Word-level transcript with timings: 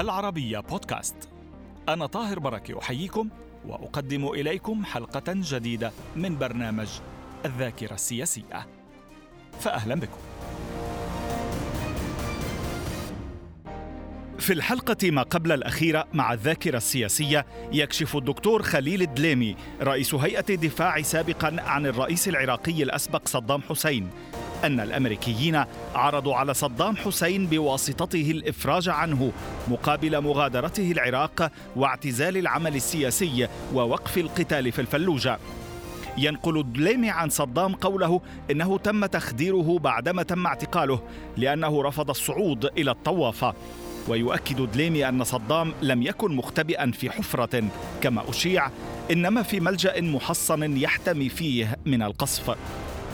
العربية 0.00 0.58
بودكاست. 0.58 1.28
أنا 1.88 2.06
طاهر 2.06 2.38
بركة 2.38 2.78
أحييكم 2.78 3.28
وأقدم 3.66 4.28
إليكم 4.28 4.84
حلقة 4.84 5.22
جديدة 5.28 5.92
من 6.16 6.38
برنامج 6.38 6.88
الذاكرة 7.44 7.94
السياسية. 7.94 8.66
فأهلا 9.60 9.94
بكم. 9.94 10.18
في 14.38 14.52
الحلقة 14.52 15.10
ما 15.10 15.22
قبل 15.22 15.52
الأخيرة 15.52 16.06
مع 16.12 16.32
الذاكرة 16.32 16.76
السياسية 16.76 17.46
يكشف 17.72 18.16
الدكتور 18.16 18.62
خليل 18.62 19.02
الدليمي 19.02 19.56
رئيس 19.82 20.14
هيئة 20.14 20.44
الدفاع 20.50 21.02
سابقا 21.02 21.56
عن 21.58 21.86
الرئيس 21.86 22.28
العراقي 22.28 22.82
الأسبق 22.82 23.28
صدام 23.28 23.62
حسين. 23.62 24.10
أن 24.64 24.80
الأمريكيين 24.80 25.64
عرضوا 25.94 26.34
على 26.34 26.54
صدام 26.54 26.96
حسين 26.96 27.46
بواسطته 27.46 28.30
الإفراج 28.30 28.88
عنه 28.88 29.32
مقابل 29.68 30.20
مغادرته 30.20 30.92
العراق 30.92 31.52
واعتزال 31.76 32.36
العمل 32.36 32.76
السياسي 32.76 33.48
ووقف 33.74 34.18
القتال 34.18 34.72
في 34.72 34.80
الفلوجة. 34.80 35.38
ينقل 36.18 36.58
الدليمي 36.58 37.10
عن 37.10 37.28
صدام 37.28 37.74
قوله 37.74 38.20
إنه 38.50 38.78
تم 38.78 39.06
تخديره 39.06 39.78
بعدما 39.78 40.22
تم 40.22 40.46
اعتقاله 40.46 41.00
لأنه 41.36 41.82
رفض 41.82 42.10
الصعود 42.10 42.64
إلى 42.64 42.90
الطوافه 42.90 43.54
ويؤكد 44.08 44.70
دليمي 44.72 45.08
أن 45.08 45.24
صدام 45.24 45.74
لم 45.82 46.02
يكن 46.02 46.36
مختبئا 46.36 46.90
في 46.90 47.10
حفرة. 47.10 47.64
كما 48.02 48.30
أشيع 48.30 48.70
إنما 49.10 49.42
في 49.42 49.60
ملجأ 49.60 50.00
محصن 50.00 50.76
يحتمي 50.76 51.28
فيه 51.28 51.78
من 51.86 52.02
القصف. 52.02 52.56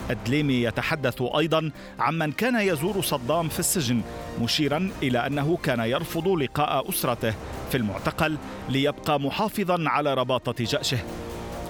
الدليمي 0.09 0.53
يتحدث 0.53 1.21
أيضا 1.21 1.71
عمن 1.99 2.31
كان 2.31 2.55
يزور 2.55 3.01
صدام 3.01 3.49
في 3.49 3.59
السجن 3.59 4.01
مشيرا 4.41 4.89
إلى 5.03 5.27
أنه 5.27 5.57
كان 5.63 5.79
يرفض 5.79 6.27
لقاء 6.27 6.89
أسرته 6.89 7.33
في 7.71 7.77
المعتقل 7.77 8.37
ليبقى 8.69 9.19
محافظا 9.19 9.89
على 9.89 10.13
رباطة 10.13 10.63
جأشه. 10.63 10.97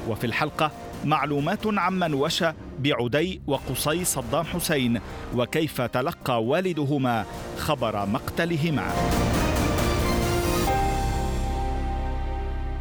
وفي 0.07 0.23
الحلقة 0.23 0.71
معلومات 1.05 1.59
عمن 1.65 2.13
وشى 2.13 2.51
بعدي 2.79 3.41
وقصي 3.47 4.05
صدام 4.05 4.45
حسين 4.45 5.01
وكيف 5.35 5.81
تلقى 5.81 6.43
والدهما 6.43 7.25
خبر 7.57 8.05
مقتلهما. 8.05 8.87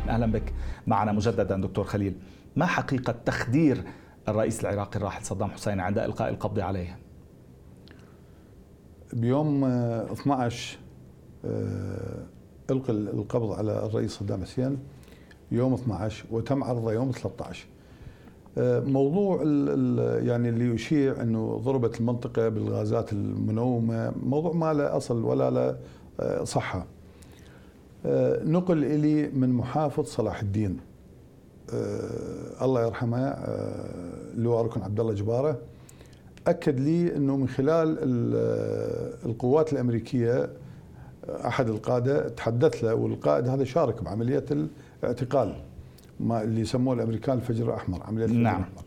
أهلا 0.08 0.26
بك. 0.26 0.52
معنا 0.86 1.12
مجددا 1.12 1.56
دكتور 1.56 1.84
خليل. 1.84 2.14
ما 2.56 2.66
حقيقة 2.66 3.14
تخدير 3.24 3.84
الرئيس 4.28 4.60
العراقي 4.60 4.96
الراحل 4.96 5.24
صدام 5.24 5.50
حسين 5.50 5.80
عند 5.80 5.98
إلقاء 5.98 6.28
القبض 6.28 6.60
عليه. 6.60 6.98
بيوم 9.12 9.64
12 9.64 10.78
القي 12.70 12.92
القبض 12.92 13.52
على 13.52 13.86
الرئيس 13.86 14.12
صدام 14.12 14.42
حسين 14.42 14.78
يوم 15.50 15.74
12 15.74 16.24
وتم 16.30 16.64
عرضه 16.64 16.92
يوم 16.92 17.10
13 17.10 17.66
موضوع 18.86 19.42
يعني 20.22 20.48
اللي 20.48 20.74
يشيع 20.74 21.22
إنه 21.22 21.56
ضربت 21.64 22.00
المنطقة 22.00 22.48
بالغازات 22.48 23.12
المنومة 23.12 24.12
موضوع 24.22 24.52
ما 24.52 24.72
له 24.72 24.96
أصل 24.96 25.24
ولا 25.24 25.50
له 25.50 25.78
صحة. 26.44 26.86
نقل 28.44 28.84
إلي 28.84 29.28
من 29.28 29.52
محافظ 29.52 30.04
صلاح 30.04 30.40
الدين. 30.40 30.80
الله 32.62 32.86
يرحمه 32.86 33.18
اللواء 34.34 34.64
ركن 34.64 34.82
عبد 34.82 35.00
الله 35.00 35.12
جبارة 35.12 35.58
أكد 36.46 36.80
لي 36.80 37.16
إنه 37.16 37.36
من 37.36 37.48
خلال 37.48 37.98
القوات 39.24 39.72
الأمريكية 39.72 40.48
أحد 41.28 41.68
القادة 41.68 42.28
تحدث 42.28 42.84
له 42.84 42.94
والقائد 42.94 43.48
هذا 43.48 43.64
شارك 43.64 44.02
بعملية 44.02 44.44
الاعتقال 45.02 45.54
ما 46.20 46.42
اللي 46.42 46.60
يسموه 46.60 46.94
الأمريكان 46.94 47.36
الفجر 47.36 47.66
الأحمر 47.68 48.02
عملية 48.02 48.24
الفجر 48.24 48.40
نعم. 48.40 48.56
الأحمر 48.56 48.82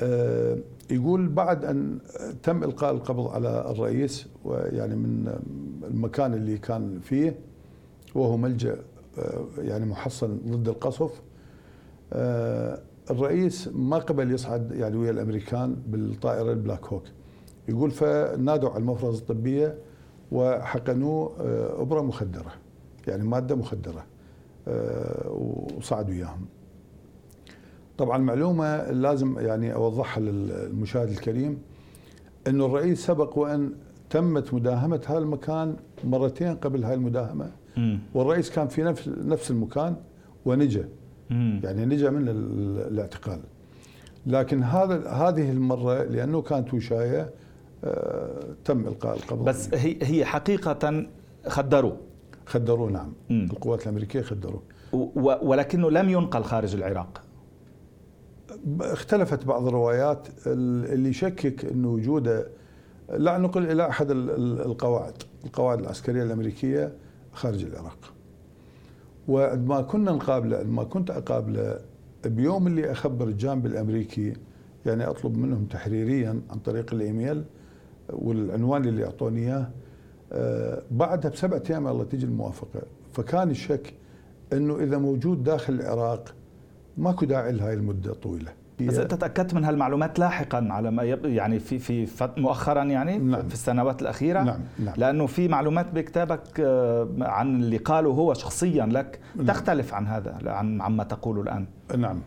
آه 0.00 0.56
يقول 0.90 1.28
بعد 1.28 1.64
أن 1.64 1.98
تم 2.42 2.64
إلقاء 2.64 2.92
القبض 2.94 3.28
على 3.28 3.70
الرئيس 3.70 4.26
ويعني 4.44 4.96
من 4.96 5.38
المكان 5.90 6.34
اللي 6.34 6.58
كان 6.58 7.00
فيه 7.00 7.38
وهو 8.14 8.36
ملجأ 8.36 8.76
آه 9.18 9.44
يعني 9.58 9.86
محصن 9.86 10.38
ضد 10.46 10.68
القصف 10.68 11.10
آه 11.10 11.35
الرئيس 13.10 13.68
ما 13.74 13.98
قبل 13.98 14.30
يصعد 14.32 14.72
يعني 14.72 14.96
ويا 14.96 15.10
الأمريكان 15.10 15.76
بالطائرة 15.86 16.52
البلاك 16.52 16.86
هوك 16.86 17.04
يقول 17.68 17.90
فنادوا 17.90 18.70
على 18.70 18.78
المفرز 18.78 19.18
الطبية 19.20 19.78
وحقنوه 20.32 21.32
آه 21.40 21.82
أبرة 21.82 22.00
مخدرة 22.00 22.52
يعني 23.06 23.24
مادة 23.24 23.54
مخدرة 23.56 24.04
وصعد 25.76 26.10
وياهم 26.10 26.46
طبعا 27.98 28.18
معلومة 28.18 28.90
لازم 28.90 29.38
يعني 29.38 29.74
أوضحها 29.74 30.20
للمشاهد 30.20 31.08
الكريم 31.08 31.58
أنه 32.46 32.66
الرئيس 32.66 33.06
سبق 33.06 33.38
وأن 33.38 33.72
تمت 34.10 34.54
مداهمة 34.54 35.00
هذا 35.06 35.18
المكان 35.18 35.76
مرتين 36.04 36.54
قبل 36.56 36.84
هاي 36.84 36.94
المداهمة 36.94 37.50
مم. 37.76 37.98
والرئيس 38.14 38.50
كان 38.50 38.68
في 38.68 38.82
نفس 38.82 39.08
نفس 39.08 39.50
المكان 39.50 39.96
ونجا. 40.44 40.88
يعني 41.30 41.84
نجا 41.86 42.10
من 42.10 42.28
ال- 42.28 42.92
الاعتقال. 42.92 43.40
لكن 44.26 44.62
هذا 44.62 45.08
هذه 45.10 45.50
المرة 45.50 46.02
لأنه 46.02 46.42
كانت 46.42 46.74
وشاية 46.74 47.30
آه، 47.84 48.40
تم 48.64 48.86
إلقاء 48.86 49.16
القبض. 49.16 49.44
بس. 49.44 49.74
هي 49.74 49.96
هي 50.02 50.24
حقيقة 50.24 51.06
خدروه 51.48 51.96
خدروه 52.46 52.90
نعم. 52.90 53.12
مم. 53.30 53.48
القوات 53.52 53.82
الأمريكية 53.82 54.20
خدروه 54.22 54.62
ولكنه 55.42 55.90
لم 55.90 56.08
ينقل 56.08 56.42
خارج 56.44 56.74
العراق. 56.74 57.22
اختلفت 58.80 59.44
بعض 59.44 59.66
الروايات 59.66 60.28
اللي 60.46 61.08
يشكك 61.08 61.64
انه 61.64 61.88
وجوده 61.88 62.48
لا 63.16 63.38
نقل 63.38 63.70
إلى 63.70 63.88
أحد 63.88 64.10
ال- 64.10 64.30
ال- 64.30 64.60
القواعد. 64.60 65.14
القواعد 65.44 65.78
العسكرية 65.80 66.22
الأمريكية 66.22 66.92
خارج 67.32 67.64
العراق. 67.64 67.98
وعندما 69.28 69.82
كنا 69.82 70.12
نقابله 70.12 70.56
عندما 70.58 70.84
كنت 70.84 71.10
أقابله 71.10 71.78
بيوم 72.26 72.66
اللي 72.66 72.92
أخبر 72.92 73.28
الجانب 73.28 73.66
الأمريكي 73.66 74.32
يعني 74.86 75.04
أطلب 75.04 75.38
منهم 75.38 75.64
تحريريا 75.64 76.40
عن 76.50 76.58
طريق 76.58 76.94
الإيميل 76.94 77.44
والعنوان 78.12 78.84
اللي 78.84 79.04
أعطوني 79.04 79.40
إياه 79.40 79.70
آه، 80.32 80.82
بعدها 80.90 81.30
بسبعة 81.30 81.62
أيام 81.70 81.88
الله 81.88 82.04
تجي 82.04 82.26
الموافقة. 82.26 82.82
فكان 83.12 83.50
الشك 83.50 83.94
إنه 84.52 84.78
إذا 84.78 84.98
موجود 84.98 85.44
داخل 85.44 85.74
العراق 85.74 86.34
ماكو 86.98 87.24
داعي 87.24 87.52
لهاي 87.52 87.74
المدة 87.74 88.12
الطويله 88.12 88.52
بس 88.80 88.98
انت 88.98 89.14
تأكدت 89.14 89.54
من 89.54 89.64
هالمعلومات 89.64 90.18
لاحقا 90.18 90.68
على 90.70 90.90
ما 90.90 91.02
يب... 91.02 91.24
يعني 91.24 91.58
في 91.58 91.78
في 91.78 92.06
مؤخرا 92.36 92.82
يعني 92.84 93.18
نعم. 93.18 93.48
في 93.48 93.54
السنوات 93.54 94.02
الأخيرة؟ 94.02 94.42
نعم 94.42 94.60
نعم. 94.78 94.94
لأنه 94.96 95.26
في 95.26 95.48
معلومات 95.48 95.86
بكتابك 95.94 96.60
آه، 96.60 97.08
عن 97.20 97.62
اللي 97.62 97.76
قاله 97.76 98.10
هو 98.10 98.34
شخصيا 98.34 98.86
لك 98.86 99.20
نعم. 99.36 99.46
تختلف 99.46 99.94
عن 99.94 100.06
هذا 100.06 100.38
عن 100.46 100.80
عما 100.80 101.04
تقوله 101.04 101.42
الآن. 101.42 101.66
نعم. 101.98 102.20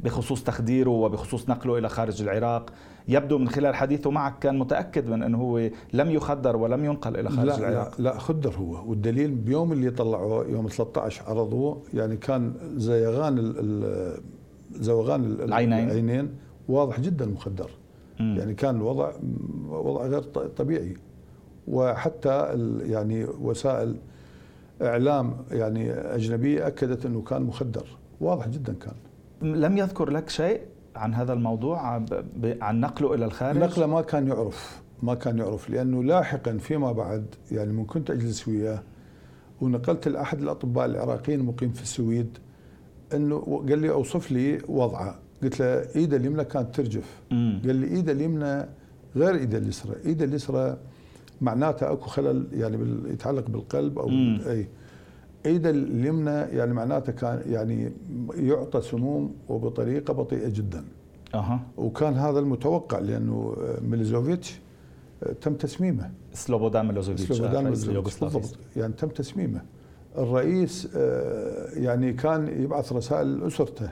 بخصوص 0.00 0.44
تخديره 0.44 0.90
وبخصوص 0.90 1.48
نقله 1.48 1.78
إلى 1.78 1.88
خارج 1.88 2.22
العراق. 2.22 2.70
يبدو 3.08 3.38
من 3.38 3.48
خلال 3.48 3.74
حديثه 3.74 4.10
معك 4.10 4.38
كان 4.38 4.58
متأكد 4.58 5.08
من 5.08 5.22
أنه 5.22 5.38
هو 5.38 5.70
لم 5.92 6.10
يخدر 6.10 6.56
ولم 6.56 6.84
ينقل 6.84 7.16
إلى 7.16 7.30
خارج 7.30 7.48
لا, 7.48 7.58
العراق. 7.58 7.94
لا 8.00 8.02
لا 8.10 8.18
خدر 8.18 8.54
هو. 8.56 8.90
والدليل 8.90 9.30
بيوم 9.30 9.72
اللي 9.72 9.90
طلعوه 9.90 10.46
يوم 10.48 10.66
13 10.68 11.22
عرضوه 11.26 11.82
يعني 11.94 12.16
كان 12.16 12.54
زيغان 12.76 13.38
ال- 13.38 13.54
ال- 13.58 14.20
زوغان 14.72 15.24
ال- 15.24 15.42
العينين. 15.42 15.84
العينين. 15.90 16.28
واضح 16.68 17.00
جدا 17.00 17.26
مخدر. 17.26 17.70
مم. 18.20 18.36
يعني 18.38 18.54
كان 18.54 18.76
الوضع 18.76 19.12
وضع 19.68 20.06
غير 20.06 20.22
طبيعي. 20.56 20.96
وحتى 21.68 22.48
يعني 22.86 23.24
وسائل 23.24 23.96
إعلام 24.82 25.36
يعني 25.50 25.90
أجنبية 25.92 26.66
أكدت 26.66 27.06
إنه 27.06 27.22
كان 27.22 27.42
مخدر. 27.42 27.86
واضح 28.20 28.48
جدا 28.48 28.74
كان. 28.74 28.94
لم 29.60 29.78
يذكر 29.78 30.10
لك 30.10 30.28
شيء 30.28 30.60
عن 30.96 31.14
هذا 31.14 31.32
الموضوع 31.32 32.00
عن 32.60 32.80
نقله 32.80 33.14
إلى 33.14 33.24
الخارج؟ 33.24 33.58
نقله 33.58 33.86
ما 33.86 34.02
كان 34.02 34.28
يعرف. 34.28 34.82
ما 35.02 35.14
كان 35.14 35.38
يعرف. 35.38 35.70
لأنه 35.70 36.04
لاحقا 36.04 36.56
فيما 36.58 36.92
بعد 36.92 37.26
يعني 37.52 37.72
من 37.72 37.84
كنت 37.84 38.10
أجلس 38.10 38.48
وياه 38.48 38.82
ونقلت 39.60 40.08
لأحد 40.08 40.40
الأطباء 40.42 40.86
العراقيين 40.86 41.40
المقيم 41.40 41.70
في 41.72 41.82
السويد 41.82 42.38
إنه 43.14 43.64
قال 43.68 43.78
لي 43.78 43.90
أوصف 43.90 44.30
لي 44.32 44.58
وضعه. 44.68 45.18
قلت 45.42 45.60
له 45.60 45.66
ايده 45.96 46.16
اليمنى 46.16 46.44
كانت 46.44 46.74
ترجف. 46.74 47.20
مم. 47.30 47.62
قال 47.66 47.76
لي 47.76 47.86
ايده 47.86 48.12
اليمنى 48.12 48.66
غير 49.16 49.34
ايده 49.34 49.58
اليسرى. 49.58 49.94
ايده 50.06 50.24
اليسرى 50.24 50.76
معناتها 51.40 51.92
أكو 51.92 52.06
خلل 52.06 52.46
يعني 52.52 52.76
بال- 52.76 53.10
يتعلق 53.12 53.50
بالقلب 53.50 53.98
أو 53.98 54.08
مم. 54.08 54.40
أي. 54.46 54.68
ايده 55.46 55.70
اليمنى 55.70 56.30
يعني 56.30 56.74
معناتها 56.74 57.12
كان 57.12 57.42
يعني 57.52 57.92
يعطى 58.34 58.80
سموم 58.80 59.34
وبطريقة 59.48 60.14
بطيئة 60.14 60.48
جدا. 60.48 60.84
أها. 61.34 61.60
وكان 61.76 62.14
هذا 62.14 62.38
المتوقع 62.38 62.98
لأنه 62.98 63.56
ميليزوفيتش 63.82 64.58
تم 65.40 65.54
تسميمه. 65.54 66.10
سلوبودان 66.32 66.86
ميلوزوفيتش 66.86 67.32
سلوبودان 67.32 67.66
رئيس 67.66 67.88
ميلوزوفيتش 67.88 68.20
بالضبط. 68.20 68.58
يعني 68.76 68.92
تم 68.92 69.08
تسميمه. 69.08 69.60
الرئيس 70.18 70.88
آه، 70.96 71.68
يعني 71.74 72.12
كان 72.12 72.62
يبعث 72.62 72.92
رسائل 72.92 73.40
لأسرته. 73.40 73.90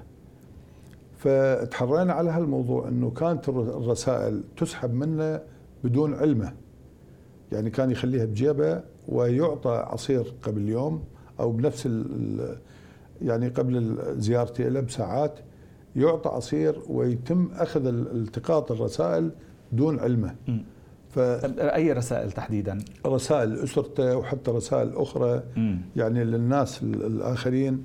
فتحرينا 1.18 2.12
على 2.12 2.30
هالموضوع 2.30 2.88
إنه 2.88 3.10
كانت 3.10 3.48
الرسائل 3.48 4.42
تسحب 4.56 4.94
منه 4.94 5.40
بدون 5.84 6.14
علمه. 6.14 6.52
يعني 7.52 7.70
كان 7.70 7.90
يخليها 7.90 8.24
بجيبه 8.24 8.80
ويعطى 9.08 9.70
عصير 9.70 10.34
قبل 10.42 10.68
يوم 10.68 11.02
أو 11.40 11.52
بنفس 11.52 11.88
يعني 13.22 13.48
قبل 13.48 13.98
زيارتي 14.18 14.68
له 14.68 14.80
بساعات 14.80 15.38
يعطى 15.96 16.28
عصير 16.28 16.82
ويتم 16.88 17.48
أخذ 17.52 17.86
التقاط 17.86 18.72
الرسائل 18.72 19.30
دون 19.72 20.00
علمه. 20.00 20.34
ف 21.14 21.18
أي 21.58 21.92
رسائل 21.92 22.32
تحديدا؟ 22.32 22.78
رسائل 23.06 23.58
أسرته 23.58 24.16
وحتى 24.16 24.50
رسائل 24.50 24.96
أخرى 24.96 25.42
م. 25.56 25.76
يعني 25.96 26.24
للناس 26.24 26.82
الآخرين 26.82 27.84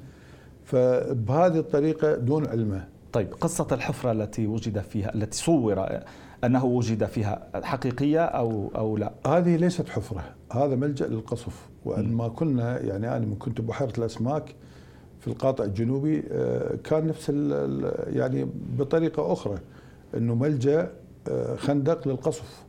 فبهذه 0.66 1.60
الطريقة 1.60 2.16
دون 2.16 2.48
علمه 2.48 2.88
طيب 3.14 3.34
قصة 3.34 3.68
الحفرة 3.72 4.12
التي 4.12 4.48
وجد 4.48 4.80
فيها 4.80 5.16
التي 5.16 5.38
صور 5.38 6.00
أنه 6.44 6.66
وجد 6.66 7.06
فيها 7.06 7.50
حقيقية 7.64 8.26
أو 8.26 8.72
أو 8.76 8.98
لا؟ 8.98 9.14
هذه 9.28 9.56
ليست 9.56 9.90
حفرة، 9.90 10.24
هذا 10.52 10.76
ملجأ 10.76 11.08
للقصف، 11.08 11.70
وعندما 11.86 12.28
كنا 12.28 12.81
يعني 12.81 13.18
أنا 13.18 13.26
من 13.26 13.36
كنت 13.36 13.62
بحيرة 13.62 13.94
الأسماك 13.98 14.56
في 15.20 15.28
القاطع 15.28 15.64
الجنوبي 15.64 16.24
آه، 16.31 16.76
كان 16.84 17.08
نفس 17.08 17.30
يعني 18.08 18.48
بطريقة 18.80 19.34
أخرى 19.34 19.58
إنه 20.18 20.36
ملجأ 20.36 20.92
آه، 21.28 21.56
خندق 21.56 22.08
للقصف. 22.08 22.69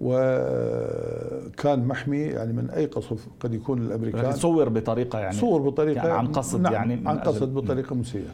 وكان 0.00 1.86
محمي 1.86 2.18
يعني 2.18 2.52
من 2.52 2.70
أي 2.70 2.86
قصف 2.86 3.28
قد 3.40 3.54
يكون 3.54 3.78
الأمريكان. 3.78 4.32
صور 4.32 4.68
بطريقة 4.68 5.18
يعني 5.18 5.34
صور 5.34 5.62
بطريقة 5.62 6.08
يعني 6.08 6.18
عن 6.18 6.26
قصد 6.26 6.60
نعم 6.60 6.72
يعني 6.72 7.08
عن 7.08 7.18
قصد 7.18 7.54
بطريقة 7.54 7.96
مسيئة. 7.96 8.30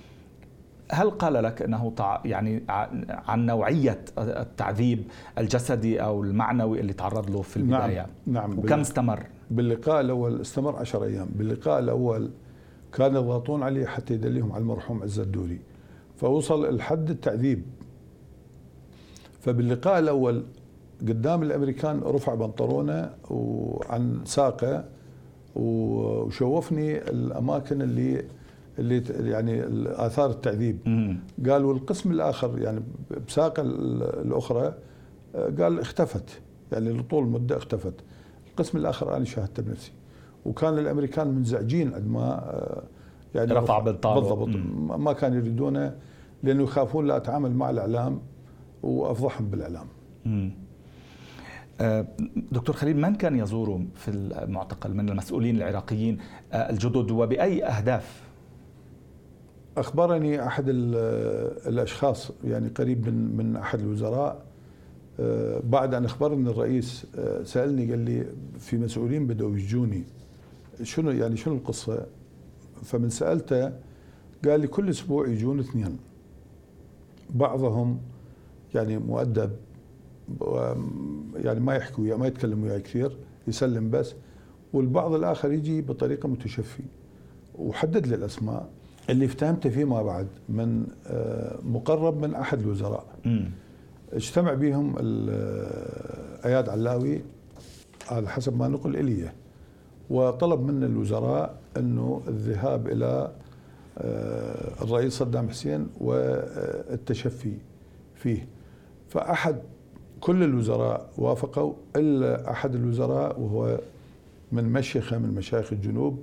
هل 0.91 1.11
قال 1.11 1.33
لك 1.33 1.63
أنه 1.63 1.93
يعني 2.25 2.63
عن 3.09 3.47
نوعية 3.47 4.05
التعذيب 4.19 5.03
الجسدي 5.39 6.03
أو 6.03 6.23
المعنوي 6.23 6.81
اللي 6.81 6.93
تعرض 6.93 7.31
له 7.31 7.43
في 7.43 7.57
البداية؟ 7.57 8.07
نعم 8.27 8.51
نعم 8.51 8.59
وكم 8.59 8.81
استمر؟ 8.81 9.27
باللقاء 9.51 10.01
الأول 10.01 10.41
استمر 10.41 10.77
10 10.77 11.05
أيام. 11.05 11.29
باللقاء 11.35 11.79
الأول 11.79 12.31
كانوا 12.93 13.23
يضغطون 13.23 13.63
عليه 13.63 13.87
حتى 13.87 14.15
يدليهم 14.15 14.53
على 14.53 14.63
المرحوم 14.63 15.03
عز 15.03 15.21
الدوري 15.21 15.61
فوصل 16.17 16.77
لحد 16.77 17.11
التعذيب. 17.11 17.63
فباللقاء 19.41 19.99
الأول 19.99 20.45
قدام 21.01 21.43
الأمريكان 21.43 22.01
رفع 22.01 22.35
بنطلونه 22.35 23.11
وعن 23.31 24.21
ساقه 24.25 24.85
وشوفني 25.57 26.99
الأماكن 26.99 27.83
اللي 27.83 28.25
اللي 28.79 29.31
يعني 29.31 29.63
اثار 29.87 30.31
التعذيب. 30.31 30.79
قال 31.49 31.65
والقسم 31.65 32.11
الآخر 32.11 32.59
يعني 32.59 32.81
بساقه 33.29 33.63
الأخرى 33.63 34.75
قال 35.35 35.81
اختفت. 35.81 36.41
يعني 36.73 36.91
لطول 36.93 37.25
المدة 37.25 37.57
اختفت. 37.57 37.95
القسم 38.51 38.79
الآخر 38.79 39.17
أنا 39.17 39.25
شاهدته 39.25 39.63
بنفسي. 39.63 39.93
وكان 40.47 40.79
الأمريكان 40.79 41.29
منزعجين 41.29 41.95
عندما 41.95 42.53
يعني 43.35 43.53
رفع 43.53 43.79
بالطار 43.79 44.21
بالضبط. 44.21 44.49
ما 44.99 45.13
كانوا 45.13 45.37
يريدونه 45.39 45.95
لأنه 46.43 46.63
يخافون 46.63 47.07
لا 47.07 47.17
أتعامل 47.17 47.55
مع 47.55 47.71
الإعلام 47.71 48.21
وأفضحهم 48.83 49.47
بالإعلام. 49.49 49.87
آه، 50.27 50.51
دكتور 52.53 52.77
خليل 52.77 52.97
من 52.97 53.15
كان 53.15 53.39
يزور 53.39 53.85
في 53.95 54.11
المعتقل 54.11 54.95
من 54.95 55.09
المسؤولين 55.09 55.57
العراقيين 55.57 56.19
آه، 56.53 56.71
الجدد 56.71 57.11
وبأي 57.11 57.65
أهداف؟ 57.65 58.23
أخبرني 59.77 60.47
أحد 60.47 60.65
الأشخاص 60.69 62.33
يعني 62.45 62.69
قريب 62.69 63.09
من 63.09 63.37
من 63.37 63.57
أحد 63.57 63.81
الوزراء 63.81 64.43
آه، 65.21 65.61
بعد 65.65 65.95
أن 65.95 66.05
أخبرني 66.05 66.51
الرئيس 66.51 67.07
سألني 67.45 67.91
قال 67.91 67.99
لي 67.99 68.27
في 68.59 68.77
مسؤولين 68.79 69.27
بدأوا 69.27 69.57
يجوني 69.57 70.05
شنو 70.83 71.11
يعني 71.11 71.37
شنو 71.37 71.55
القصة؟ 71.55 72.07
فمن 72.83 73.11
سألته 73.11 73.73
قال 74.45 74.61
لي 74.61 74.67
كل 74.67 74.91
أسبوع 74.91 75.29
يجون 75.29 75.59
اثنين 75.59 75.99
بعضهم 77.31 77.99
يعني 78.75 78.99
مؤدب 78.99 79.51
يعني 81.35 81.61
ما 81.61 81.75
يحكي 81.75 82.03
وياه 82.03 82.17
ما 82.17 82.27
يتكلم 82.27 82.65
وياه 82.65 82.79
كثير 82.79 83.17
يسلم 83.49 83.91
بس. 83.91 84.15
والبعض 84.73 85.15
الآخر 85.15 85.53
يجي 85.53 85.83
بطريقة 85.83 86.29
متشفي. 86.29 86.83
وحدد 87.59 88.07
لي 88.07 88.15
الأسماء. 88.15 88.69
اللي 89.11 89.25
افتهمت 89.25 89.67
فيه 89.67 89.85
ما 89.85 90.03
بعد 90.03 90.27
من 90.49 90.87
آه، 91.07 91.59
مقرب 91.63 92.25
من 92.25 92.35
أحد 92.35 92.61
الوزراء. 92.61 93.07
اجتمع 94.13 94.55
بهم 94.55 94.95
آه، 95.01 96.47
أياد 96.47 96.69
علاوي 96.69 97.21
على 98.09 98.29
حسب 98.29 98.59
ما 98.59 98.69
نقل 98.69 98.97
إلي. 98.97 99.33
وطلب 100.11 100.61
من 100.61 100.85
الوزراء 100.85 101.59
إنه 101.77 102.23
الذهاب 102.29 102.89
إلى 102.89 103.33
آه، 103.99 104.83
الرئيس 104.85 105.13
صدام 105.13 105.49
حسين 105.49 105.89
والتشفي 106.01 107.53
فيه. 108.15 108.49
فأحد 109.09 109.59
كل 110.27 110.43
الوزراء 110.43 111.09
وافقوا 111.19 111.73
إلا 111.97 112.51
أحد 112.51 112.75
الوزراء 112.75 113.41
وهو 113.41 113.79
من 114.53 114.73
مشيخة 114.73 115.19
من 115.19 115.35
مشايخ 115.35 115.73
الجنوب 115.73 116.19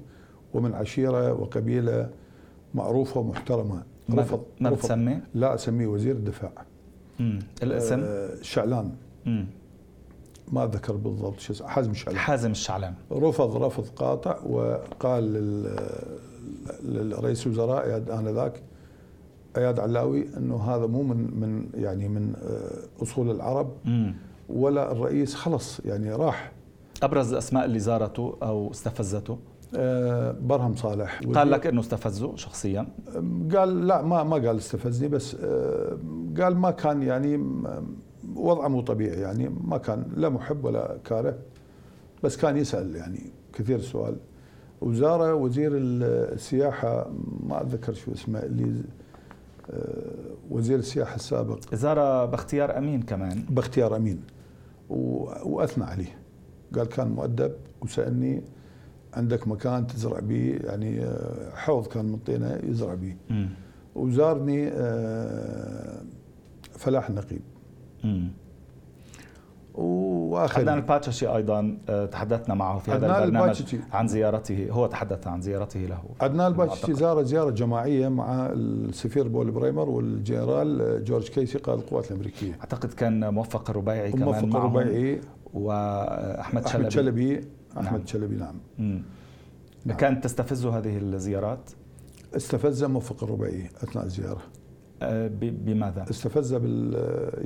ومن 0.53 0.73
عشيرة 0.73 1.33
وقبيلة 1.33 2.09
معروفة 2.75 3.19
ومحترمة. 3.19 3.83
رفض 4.11 4.44
ما 4.59 4.69
بتسمي؟ 4.69 5.19
لا 5.35 5.55
أسميه 5.55 5.88
وزير 5.88 6.15
الدفاع. 6.15 6.51
امم 7.19 7.39
الاسم؟ 7.63 8.00
آه 8.03 8.41
شعلان. 8.41 8.91
امم 9.27 9.45
ما 10.51 10.65
ذكر 10.65 10.95
بالضبط 10.95 11.39
شو 11.39 11.53
اسمه 11.53 11.67
حازم 11.67 11.91
الشعلان 11.91 12.19
حازم 12.19 12.51
الشعلان. 12.51 12.94
رفض 13.11 13.63
رفض 13.63 13.85
قاطع 13.95 14.39
وقال 14.45 15.23
للرئيس 16.83 17.47
الوزراء 17.47 17.97
آنذاك 17.97 18.61
اياد 19.57 19.79
علاوي 19.79 20.25
إنه 20.38 20.55
هذا 20.62 20.86
مو 20.88 21.03
من 21.03 21.39
من 21.39 21.69
يعني 21.74 22.10
من 22.10 22.33
آه، 22.36 23.03
أصول 23.03 23.31
العرب 23.31 23.72
ولا 24.50 24.91
الرئيس 24.91 25.36
خلص 25.36 25.79
يعني 25.86 26.12
راح. 26.12 26.51
أبرز 27.03 27.31
الأسماء 27.31 27.65
اللي 27.65 27.79
زارته 27.79 28.38
أو 28.43 28.72
استفزته؟ 28.72 29.38
أه 29.75 30.31
برهم 30.41 30.75
صالح. 30.75 31.22
قال 31.36 31.51
لك 31.51 31.67
إنه 31.67 31.79
استفزه 31.81 32.36
شخصيا؟ 32.36 32.88
قال 33.55 33.88
لا 33.88 34.01
ما 34.01 34.24
ما 34.24 34.36
قال 34.36 34.57
استفزني 34.57 35.07
بس 35.07 35.36
قال 36.39 36.57
ما 36.57 36.72
كان 36.72 37.03
يعني 37.03 37.45
وضعه 38.36 38.67
مو 38.67 38.81
طبيعي 38.81 39.22
يعني 39.22 39.50
ما 39.63 39.77
كان 39.77 40.05
لا 40.15 40.29
محب 40.29 40.65
ولا 40.65 40.98
كاره 41.05 41.36
بس 42.24 42.38
كان 42.38 42.57
يسأل 42.57 42.95
يعني 42.95 43.19
كثير 43.53 43.79
سؤال. 43.79 44.15
وزاره 44.81 45.33
وزير 45.33 45.72
السياحة 45.75 47.12
ما 47.48 47.62
أتذكر 47.62 47.93
شو 47.93 48.12
اسمه 48.12 48.39
اللي 48.39 48.63
آه، 48.63 48.83
وزير 50.50 50.79
السياحة 50.79 51.15
السابق. 51.15 51.75
زار 51.75 52.25
باختيار 52.25 52.77
أمين 52.77 53.01
كمان. 53.01 53.46
باختيار 53.50 53.96
أمين. 53.96 54.22
وأثنى 54.89 55.84
عليه. 55.84 56.17
قال 56.75 56.88
كان 56.88 57.08
مؤدب 57.08 57.51
وسألني 57.82 58.41
عندك 59.13 59.48
مكان 59.48 59.88
تزرع 59.88 60.20
به 60.20 60.60
يعني 60.63 61.03
آه، 61.05 61.55
حوض 61.55 61.88
كان 61.88 62.05
من 62.05 62.17
طينة 62.17 62.60
يزرع 62.63 62.93
به 62.93 63.15
وزارني 63.96 64.67
آه، 64.67 66.01
فلاح 66.77 67.10
النقيب 67.10 67.41
وآخر 69.74 70.60
عدنان 70.60 70.77
الباتشي 70.77 71.27
أيضا 71.27 71.77
آه، 71.89 72.06
تحدثنا 72.06 72.56
معه 72.56 72.80
في 72.80 72.92
هذا 72.92 73.18
البرنامج 73.24 73.75
عن 73.92 74.08
زيارته 74.08 74.68
هو 74.72 74.86
تحدث 74.88 75.27
عن 75.27 75.42
زيارته 75.42 75.80
له. 75.80 76.00
عدنان 76.22 76.48
الباتشي 76.48 76.94
زار 76.94 77.24
زيارة 77.24 77.50
جماعية 77.50 78.08
مع 78.08 78.46
السفير 78.53 79.27
بول 79.27 79.51
بريمر 79.51 79.89
والجنرال 79.89 80.82
آه، 80.82 80.98
جورج 81.00 81.27
كيسي 81.27 81.58
قائد 81.58 81.80
القوات 81.80 82.12
الأمريكية. 82.12 82.53
أعتقد 82.60 82.94
كان 82.94 83.34
موفق 83.34 83.70
الربيعي 83.70 84.12
كمان 84.12 84.25
موفق 84.25 84.56
الربيعي 84.56 85.22
وأحمد 85.53 86.68
شلبي 86.68 86.77
أحمد 86.77 86.89
شلبي. 86.92 87.42
احمد 87.77 87.98
نعم. 88.00 88.06
شلبي 88.06 88.36
نعم. 88.36 88.56
نعم. 89.86 89.98
كانت 89.98 90.24
تستفزه 90.24 90.77
هذه 90.77 90.98
الزيارات؟ 90.98 91.70
استفز 92.36 92.84
موفق 92.84 93.24
الربيعي 93.24 93.70
أثناء 93.84 94.06
الزيارة. 94.06 94.42
بماذا؟ 95.01 96.05
استفز 96.09 96.53
بال 96.53 96.93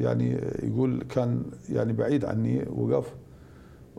يعني 0.02 0.32
يقول 0.64 1.04
كان 1.10 1.44
يعني 1.70 1.94
بعيد 1.94 2.26
عني 2.26 2.66
وقف 2.70 3.16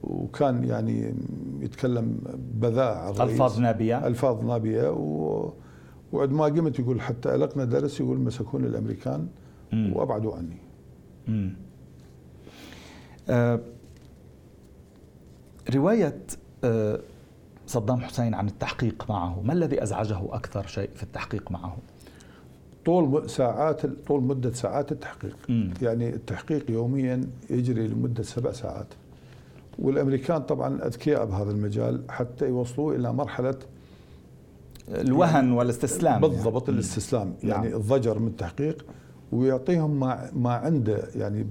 وكان 0.02 0.64
يعني 0.64 1.14
يتكلم 1.61 2.19
بذاء 2.55 3.23
ألفاظ 3.23 3.61
نابية 3.61 4.07
ألفاظ 4.07 4.45
نابية 4.45 4.90
و 4.90 5.52
وعند 6.12 6.33
ما 6.33 6.45
قمت 6.45 6.78
يقول 6.78 7.00
حتى 7.00 7.35
ألقنا 7.35 7.64
درس 7.64 8.00
يقول 8.00 8.19
مسكوني 8.19 8.67
الأمريكان 8.67 9.28
مم. 9.73 9.93
وأبعدوا 9.97 10.37
عني. 10.37 10.57
مم. 11.28 11.57
آه، 13.28 13.61
رواية 15.75 16.23
آه، 16.64 17.00
صدام 17.67 18.00
حسين 18.00 18.35
عن 18.35 18.47
التحقيق 18.47 19.11
معه 19.11 19.40
ما 19.43 19.52
الذي 19.52 19.83
أزعجه 19.83 20.21
أكثر 20.35 20.67
شيء 20.67 20.90
في 20.95 21.02
التحقيق 21.02 21.50
معه؟ 21.50 21.76
طول 22.88 23.30
ساعات 23.30 23.87
طول 23.87 24.23
مدة 24.23 24.52
ساعات 24.52 24.92
التحقيق. 24.92 25.37
م. 25.49 25.71
يعني 25.83 26.09
التحقيق 26.09 26.71
يوميا 26.71 27.25
يجري 27.50 27.88
لمدة 27.88 28.23
سبع 28.23 28.52
ساعات. 28.52 28.87
والأمريكان 29.78 30.42
طبعا 30.42 30.87
أذكياء 30.87 31.25
بهذا 31.25 31.50
المجال 31.50 32.02
حتى 32.09 32.49
يوصلوا 32.49 32.95
إلى 32.95 33.12
مرحلة 33.12 33.54
الوهن 34.88 35.35
يعني. 35.35 35.52
والاستسلام 35.57 36.21
بالضبط 36.21 36.68
يعني. 36.68 36.75
الاستسلام. 36.75 37.35
يعني 37.42 37.68
نعم. 37.68 37.80
الضجر 37.80 38.18
من 38.18 38.26
التحقيق 38.26 38.87
ويعطيهم 39.33 40.00
ما 40.00 40.30
ما 40.37 40.52
عنده. 40.52 41.02
يعني 41.16 41.47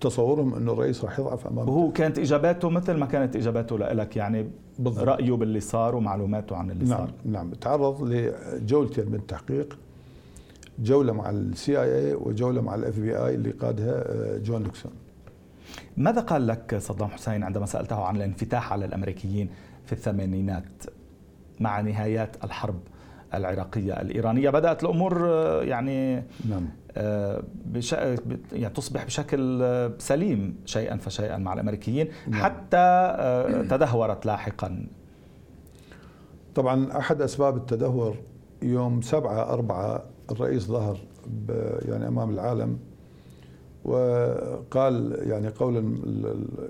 تصورهم 0.00 0.54
إنه 0.54 0.72
الرئيس 0.72 1.04
راح 1.04 1.18
يضعف 1.18 1.46
امام 1.46 1.68
وهو 1.68 1.92
كانت 1.92 2.18
إجاباته 2.18 2.70
مثل 2.70 2.92
ما 2.92 3.06
كانت 3.06 3.36
إجاباته 3.36 3.78
لك 3.78 4.16
يعني 4.16 4.50
بالضبط. 4.78 5.04
رأيه 5.04 5.32
باللي 5.32 5.60
صار 5.60 5.96
ومعلوماته 5.96 6.56
عن 6.56 6.70
اللي 6.70 6.84
نعم 6.84 6.98
صار. 6.98 7.10
نعم. 7.24 7.50
تعرض 7.50 8.02
لجولتين 8.02 9.08
من 9.08 9.14
التحقيق. 9.14 9.78
جولة 10.82 11.12
مع 11.12 11.30
ال 11.30 11.82
CIA 11.82 12.14
وجولة 12.14 12.60
مع 12.60 12.74
ال 12.74 12.98
FBI 12.98 13.34
اللي 13.34 13.50
قادها 13.50 13.94
آه، 13.94 14.38
جون 14.38 14.62
نيكسون 14.62 14.92
ماذا 15.96 16.20
قال 16.20 16.46
لك 16.46 16.78
صدام 16.78 17.08
حسين 17.08 17.42
عندما 17.42 17.66
سألته 17.66 18.04
عن 18.04 18.16
الانفتاح 18.16 18.72
على 18.72 18.84
الأمريكيين 18.84 19.48
في 19.86 19.92
الثمانينات 19.92 20.84
مع 21.60 21.80
نهايات 21.80 22.44
الحرب 22.44 22.80
العراقية 23.34 24.00
الإيرانية 24.00 24.50
بدأت 24.50 24.82
الأمور 24.82 25.28
آه، 25.28 25.62
يعني 25.62 26.22
نعم. 26.48 26.68
آه، 26.96 27.42
بش... 27.66 27.92
يعني 28.52 28.74
تصبح 28.74 29.04
بشكل 29.04 29.62
سليم 29.98 30.56
شيئا 30.64 30.96
فشيئا 30.96 31.36
مع 31.36 31.52
الأمريكيين 31.52 32.08
نعم. 32.28 32.42
حتى 32.42 33.66
تدهورت 33.70 34.26
لاحقا 34.26 34.86
طبعا 36.54 36.98
أحد 36.98 37.22
أسباب 37.22 37.56
التدهور 37.56 38.16
يوم 38.62 39.00
سبعة 39.02 39.52
أربعة 39.52 40.04
الرئيس 40.32 40.62
ظهر 40.66 40.98
يعني 41.88 42.08
أمام 42.08 42.30
العالم 42.30 42.78
وقال 43.84 45.18
يعني 45.28 45.48
قولا 45.48 45.80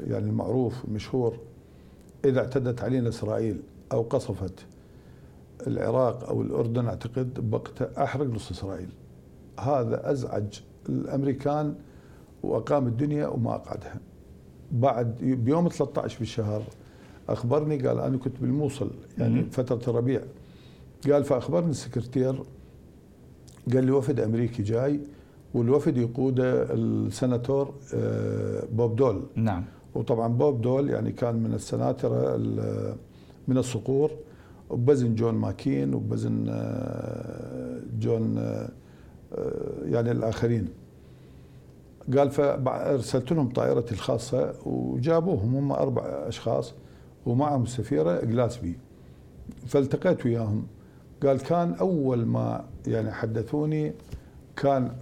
يعني 0.07 0.31
المعروف 0.31 0.88
مشهور 0.88 1.37
إذا 2.25 2.40
اعتدت 2.40 2.83
علينا 2.83 3.09
إسرائيل 3.09 3.62
أو 3.92 4.02
قصفت 4.02 4.54
العراق 5.66 6.28
أو 6.28 6.42
الأردن 6.42 6.87
أعتقد 6.87 7.50
بوقتها 7.50 8.04
أحرق 8.04 8.26
نص 8.26 8.50
إسرائيل. 8.50 8.88
هذا 9.61 10.11
أزعج 10.11 10.61
الأمريكان 10.88 11.75
وأقام 12.42 12.87
الدنيا 12.87 13.26
وما 13.26 13.54
أقعدها. 13.54 14.00
بعد 14.73 15.16
بيوم 15.21 15.69
13 15.69 16.19
بالشهر 16.19 16.62
أخبرني 17.28 17.76
قال 17.88 18.00
أنا 18.00 18.16
كنت 18.16 18.40
بالموصل 18.40 18.90
يعني 19.19 19.45
فترة 19.50 19.90
الربيع 19.90 20.23
قال 21.11 21.25
فأخبرني 21.25 21.71
السكرتير 21.71 22.42
قال 23.75 23.85
لي 23.85 23.90
وفد 23.92 24.21
أمريكي 24.21 24.62
جاي 24.62 25.00
والوفد 25.54 25.97
يقوده 25.97 26.75
السناتور 26.75 27.75
آه، 27.95 28.64
بوب 28.73 28.97
دول. 28.97 29.23
نعم. 29.35 29.64
وطبعا 29.95 30.28
بوب 30.28 30.61
دول 30.61 30.90
يعني 30.90 31.12
كان 31.12 31.35
من 31.35 31.54
السناترة 31.54 32.37
من 33.49 33.59
الصقور. 33.59 34.11
وبضمن 34.71 35.14
جون 35.14 35.35
ماكين 35.35 35.95
وبضمن 35.95 36.47
آه، 36.49 37.81
جون 38.00 38.38
آه، 38.38 38.69
يعني 39.85 40.11
الآخرين. 40.11 40.69
قال 42.16 42.31
فارسلت 42.31 43.33
لهم 43.33 43.49
طائرتي 43.49 43.95
الخاصة 43.95 44.54
وجابوهم 44.66 45.54
هم 45.54 45.73
أربع 45.73 46.02
أشخاص 46.02 46.75
ومعهم 47.26 47.62
السفيره 47.62 48.21
جلاسبي. 48.25 48.78
فالتقيت 49.66 50.26
وياهم. 50.26 50.66
قال 51.23 51.38
كان 51.38 51.75
أول 51.75 52.26
ما 52.26 52.64
يعني 52.87 53.12
حدثوني 53.12 53.93
كان 54.57 54.93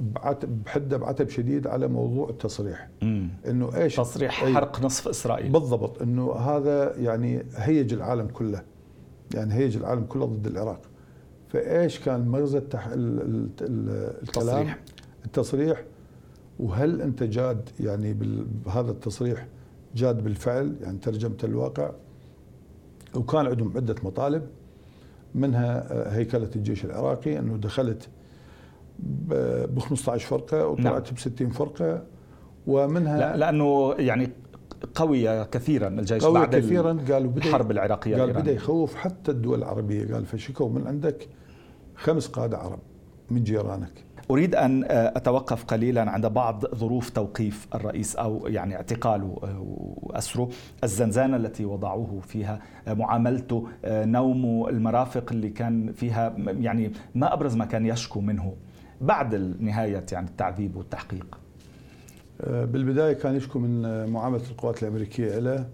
بحدة 0.66 0.96
بعتب 0.96 1.28
شديد 1.28 1.66
على 1.66 1.88
موضوع 1.88 2.28
التصريح. 2.28 2.88
إنه 3.02 3.76
إيش؟ 3.76 3.96
تصريح 3.96 4.44
حرق 4.44 4.84
نصف 4.84 5.08
إسرائيل. 5.08 5.52
بالضبط. 5.52 6.02
إنه 6.02 6.32
هذا 6.32 6.96
يعني 6.96 7.46
هيج 7.56 7.92
العالم 7.92 8.26
كله. 8.26 8.62
يعني 9.34 9.54
هيج 9.54 9.76
العالم 9.76 10.04
كله 10.04 10.26
ضد 10.26 10.46
العراق. 10.46 10.80
فإيش 11.48 12.00
كان 12.00 12.28
مغزى 12.28 12.58
التح... 12.58 12.88
الكلام؟ 12.92 14.18
التصريح. 14.22 14.78
التصريح. 15.24 15.84
وهل 16.58 17.02
أنت 17.02 17.22
جاد 17.22 17.68
يعني 17.80 18.14
بهذا 18.66 18.90
التصريح 18.90 19.46
جاد 19.94 20.24
بالفعل؟ 20.24 20.76
يعني 20.80 20.98
ترجمة 20.98 21.36
الواقع. 21.44 21.90
وكان 23.14 23.46
عندهم 23.46 23.72
عدة 23.76 23.94
مطالب. 24.04 24.46
منها 25.34 25.86
هيكلة 26.16 26.50
الجيش 26.56 26.84
العراقي 26.84 27.38
أنه 27.38 27.56
دخلت 27.56 28.08
ب 28.98 29.78
15 29.78 30.26
فرقة 30.26 30.66
وطلعت 30.66 31.04
نعم. 31.04 31.14
ب 31.14 31.18
60 31.18 31.50
فرقة 31.50 32.02
ومنها 32.66 33.18
لا 33.18 33.36
لأنه 33.36 33.94
يعني 33.98 34.30
قوية 34.94 35.44
كثيرا 35.44 35.88
الجيش 35.88 36.24
قوية 36.24 36.34
بعد 36.34 36.56
كثيرا. 36.56 36.98
قالوا 37.10 37.30
بدأ 37.30 37.46
الحرب 37.46 37.70
العراقية 37.70 38.16
قال 38.16 38.32
بدأ 38.32 38.52
يخوف 38.52 38.94
حتى 38.94 39.30
الدول 39.30 39.58
العربية. 39.58 40.14
قال 40.14 40.26
فشكوا 40.26 40.68
من 40.68 40.86
عندك 40.86 41.28
خمس 41.96 42.26
قادة 42.26 42.58
عرب. 42.58 42.78
من 43.30 43.44
جيرانك. 43.44 43.92
أريد 44.30 44.54
أن 44.54 44.84
أتوقف 44.88 45.64
قليلا 45.64 46.10
عند 46.10 46.26
بعض 46.26 46.74
ظروف 46.74 47.10
توقيف 47.10 47.66
الرئيس 47.74 48.16
أو 48.16 48.46
يعني 48.46 48.76
اعتقاله 48.76 49.36
وأسره 50.02 50.48
الزنزانة 50.84 51.36
التي 51.36 51.64
وضعوه 51.64 52.20
فيها 52.20 52.60
معاملته 52.88 53.68
نومه 53.86 54.68
المرافق 54.68 55.32
اللي 55.32 55.50
كان 55.50 55.92
فيها 55.92 56.34
يعني 56.38 56.92
ما 57.14 57.32
أبرز 57.32 57.56
ما 57.56 57.64
كان 57.64 57.86
يشكو 57.86 58.20
منه 58.20 58.54
بعد 59.00 59.34
نهاية 59.60 60.06
يعني 60.12 60.28
التعذيب 60.28 60.76
والتحقيق. 60.76 61.38
آه، 62.40 62.64
بالبداية 62.64 63.12
كان 63.12 63.36
يشكو 63.36 63.58
من 63.58 63.84
آه، 63.84 64.06
معاملة 64.06 64.42
القوات 64.50 64.82
الأمريكية 64.82 65.38
له 65.38 65.66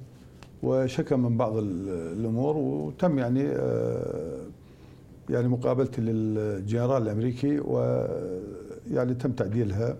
وشكى 0.62 1.16
من 1.16 1.36
بعض 1.36 1.56
الأمور 1.56 2.56
وتم 2.56 3.18
يعني 3.18 3.46
آه، 3.46 4.40
يعني 5.30 5.48
مقابلتي 5.48 6.00
للجنرال 6.00 7.02
الأمريكي 7.02 7.60
ويعني 7.60 9.14
تم 9.14 9.32
تعديلها 9.32 9.96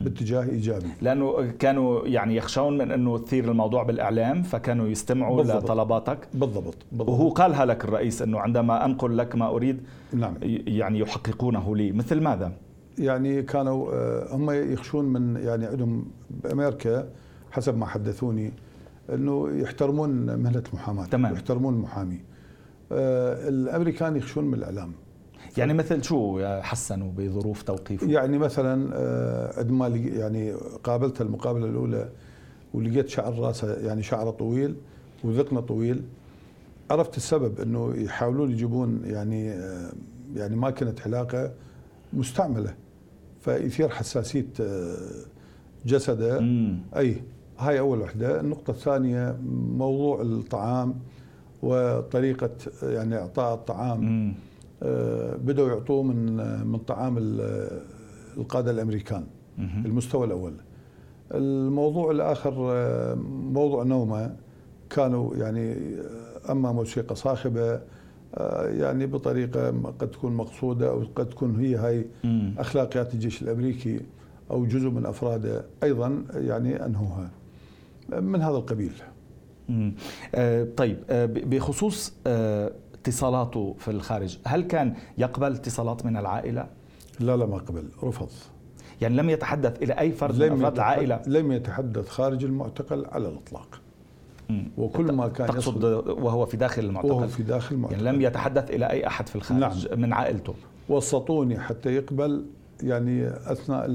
باتجاه 0.00 0.42
إيجابي. 0.42 0.86
لأنه 1.02 1.50
كانوا 1.58 2.06
يعني 2.06 2.36
يخشون 2.36 2.78
من 2.78 2.90
إنه 2.90 3.18
تثير 3.18 3.50
الموضوع 3.50 3.82
بالإعلام 3.82 4.42
فكانوا 4.42 4.88
يستمعوا 4.88 5.36
بالضبط. 5.36 5.64
لطلباتك. 5.64 6.28
بالضبط. 6.34 6.76
بالضبط. 6.92 7.08
وهو 7.08 7.28
قالها 7.28 7.64
لك 7.64 7.84
الرئيس 7.84 8.22
إنه 8.22 8.38
عندما 8.40 8.84
أنقل 8.84 9.18
لك 9.18 9.36
ما 9.36 9.48
أريد 9.48 9.80
نعم. 10.12 10.34
يعني 10.66 10.98
يحققونه 10.98 11.76
لي. 11.76 11.92
مثل 11.92 12.20
ماذا؟ 12.20 12.52
يعني 12.98 13.42
كانوا 13.42 13.92
آه، 13.92 14.36
هم 14.36 14.50
يخشون 14.50 15.04
من 15.04 15.36
يعني 15.36 15.66
عندهم 15.66 16.04
بأمريكا 16.30 17.08
حسب 17.50 17.78
ما 17.78 17.86
حدثوني 17.86 18.52
إنه 19.14 19.48
يحترمون 19.50 20.10
مهنة 20.10 20.62
المحاماه 20.72 21.06
تمام. 21.06 21.32
يحترمون 21.32 21.74
المحامي 21.74 22.20
الأمريكان 22.92 24.16
يخشون 24.16 24.44
من 24.44 24.54
الإعلام. 24.54 24.92
يعني 25.56 25.74
مثل 25.74 26.02
شو 26.02 26.46
حسنوا 26.60 27.12
بظروف 27.16 27.62
توقيفه؟ 27.62 28.10
يعني 28.10 28.38
مثلا 28.38 28.90
آه، 28.94 29.58
عندما 29.58 29.88
يعني 29.88 30.52
قابلت 30.84 31.20
المقابلة 31.20 31.66
الأولى 31.66 32.08
ولقيت 32.74 33.08
شعر 33.08 33.38
راسه 33.38 33.74
يعني 33.74 34.02
شعره 34.02 34.30
طويل 34.30 34.74
وذقنه 35.24 35.60
طويل 35.60 36.02
عرفت 36.90 37.16
السبب 37.16 37.60
إنه 37.60 37.94
يحاولون 37.96 38.50
يجيبون 38.50 39.00
يعني 39.04 39.46
يعني 40.34 40.56
ماكينة 40.56 40.94
حلاقه 41.04 41.52
مستعملة 42.12 42.74
فيثير 43.40 43.88
حساسية 43.88 44.46
آه، 44.60 44.96
جسده. 45.86 46.40
أي 46.96 47.22
هاي 47.58 47.78
أول 47.78 48.00
وحدة. 48.00 48.40
النقطة 48.40 48.70
الثانية 48.70 49.36
موضوع 49.76 50.22
الطعام. 50.22 50.94
وطريقة 51.62 52.50
يعني 52.82 53.16
إعطاء 53.16 53.54
الطعام. 53.54 54.34
آه، 54.82 55.36
بدأوا 55.36 55.68
يعطوه 55.68 56.02
من 56.02 56.36
من 56.66 56.78
طعام 56.78 57.16
القادة 58.36 58.70
الأمريكان 58.70 59.24
المستوى 59.58 60.26
الأول. 60.26 60.52
الموضوع 61.34 62.10
الآخر 62.10 62.54
آه، 62.72 63.14
موضوع 63.52 63.82
نومة. 63.84 64.36
كانوا 64.90 65.36
يعني 65.36 65.76
أما 66.50 66.72
موسيقى 66.72 67.14
صاخبة 67.16 67.80
آه، 68.34 68.66
يعني 68.68 69.06
بطريقة 69.06 69.70
قد 69.98 70.10
تكون 70.10 70.32
مقصودة 70.32 70.90
أو 70.90 71.02
قد 71.16 71.28
تكون 71.28 71.56
هي 71.60 71.76
هاي 71.76 72.06
أخلاقيات 72.58 73.14
الجيش 73.14 73.42
الأمريكي 73.42 74.00
أو 74.50 74.66
جزء 74.66 74.88
من 74.90 75.06
أفراده 75.06 75.64
أيضا 75.82 76.24
يعني 76.34 76.86
أنهوها. 76.86 77.30
من 78.20 78.42
هذا 78.42 78.56
القبيل. 78.56 78.92
آه 80.34 80.66
طيب 80.76 80.98
آه 81.10 81.26
بخصوص 81.26 82.12
آه 82.26 82.72
اتصالاته 82.94 83.74
في 83.78 83.90
الخارج، 83.90 84.38
هل 84.46 84.62
كان 84.62 84.94
يقبل 85.18 85.52
اتصالات 85.52 86.06
من 86.06 86.16
العائلة؟ 86.16 86.66
لا 87.20 87.36
لا 87.36 87.46
ما 87.46 87.56
قبل، 87.56 87.84
رفض. 88.02 88.28
يعني 89.00 89.16
لم 89.16 89.30
يتحدث 89.30 89.82
إلى 89.82 89.92
أي 89.92 90.12
فرد 90.12 90.42
من 90.42 90.52
افراد 90.52 90.74
العائله 90.74 91.22
لم 91.26 91.52
يتحدث 91.52 92.08
خارج 92.08 92.44
المعتقل 92.44 93.06
على 93.06 93.28
الإطلاق. 93.28 93.80
وكل 94.78 95.12
ما 95.12 95.28
كان 95.28 95.46
تقصد 95.46 95.84
وهو 96.08 96.46
في 96.46 96.56
داخل 96.56 96.84
المعتقل؟ 96.84 97.10
وهو 97.10 97.26
في 97.26 97.42
داخل 97.42 97.74
المعتقل. 97.74 98.04
يعني 98.04 98.16
لم 98.16 98.22
يتحدث 98.22 98.70
إلى 98.70 98.90
أي 98.90 99.06
أحد 99.06 99.28
في 99.28 99.36
الخارج 99.36 99.88
نعم. 99.88 100.00
من 100.00 100.12
عائلته؟ 100.12 100.54
وسطوني 100.88 101.58
حتى 101.58 101.94
يقبل 101.94 102.44
يعني 102.82 103.28
أثناء 103.28 103.86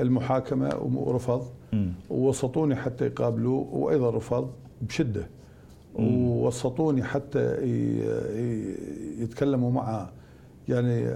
المحاكمة 0.00 0.70
ورفض. 0.94 1.46
ووسطوني 2.10 2.76
حتى 2.76 3.06
يقابلوه 3.06 3.74
وأيضا 3.74 4.10
رفض 4.10 4.50
بشدة. 4.82 5.26
ووسطوني 5.94 7.02
حتى 7.02 7.56
يتكلموا 9.18 9.70
معه 9.70 10.12
يعني 10.68 11.14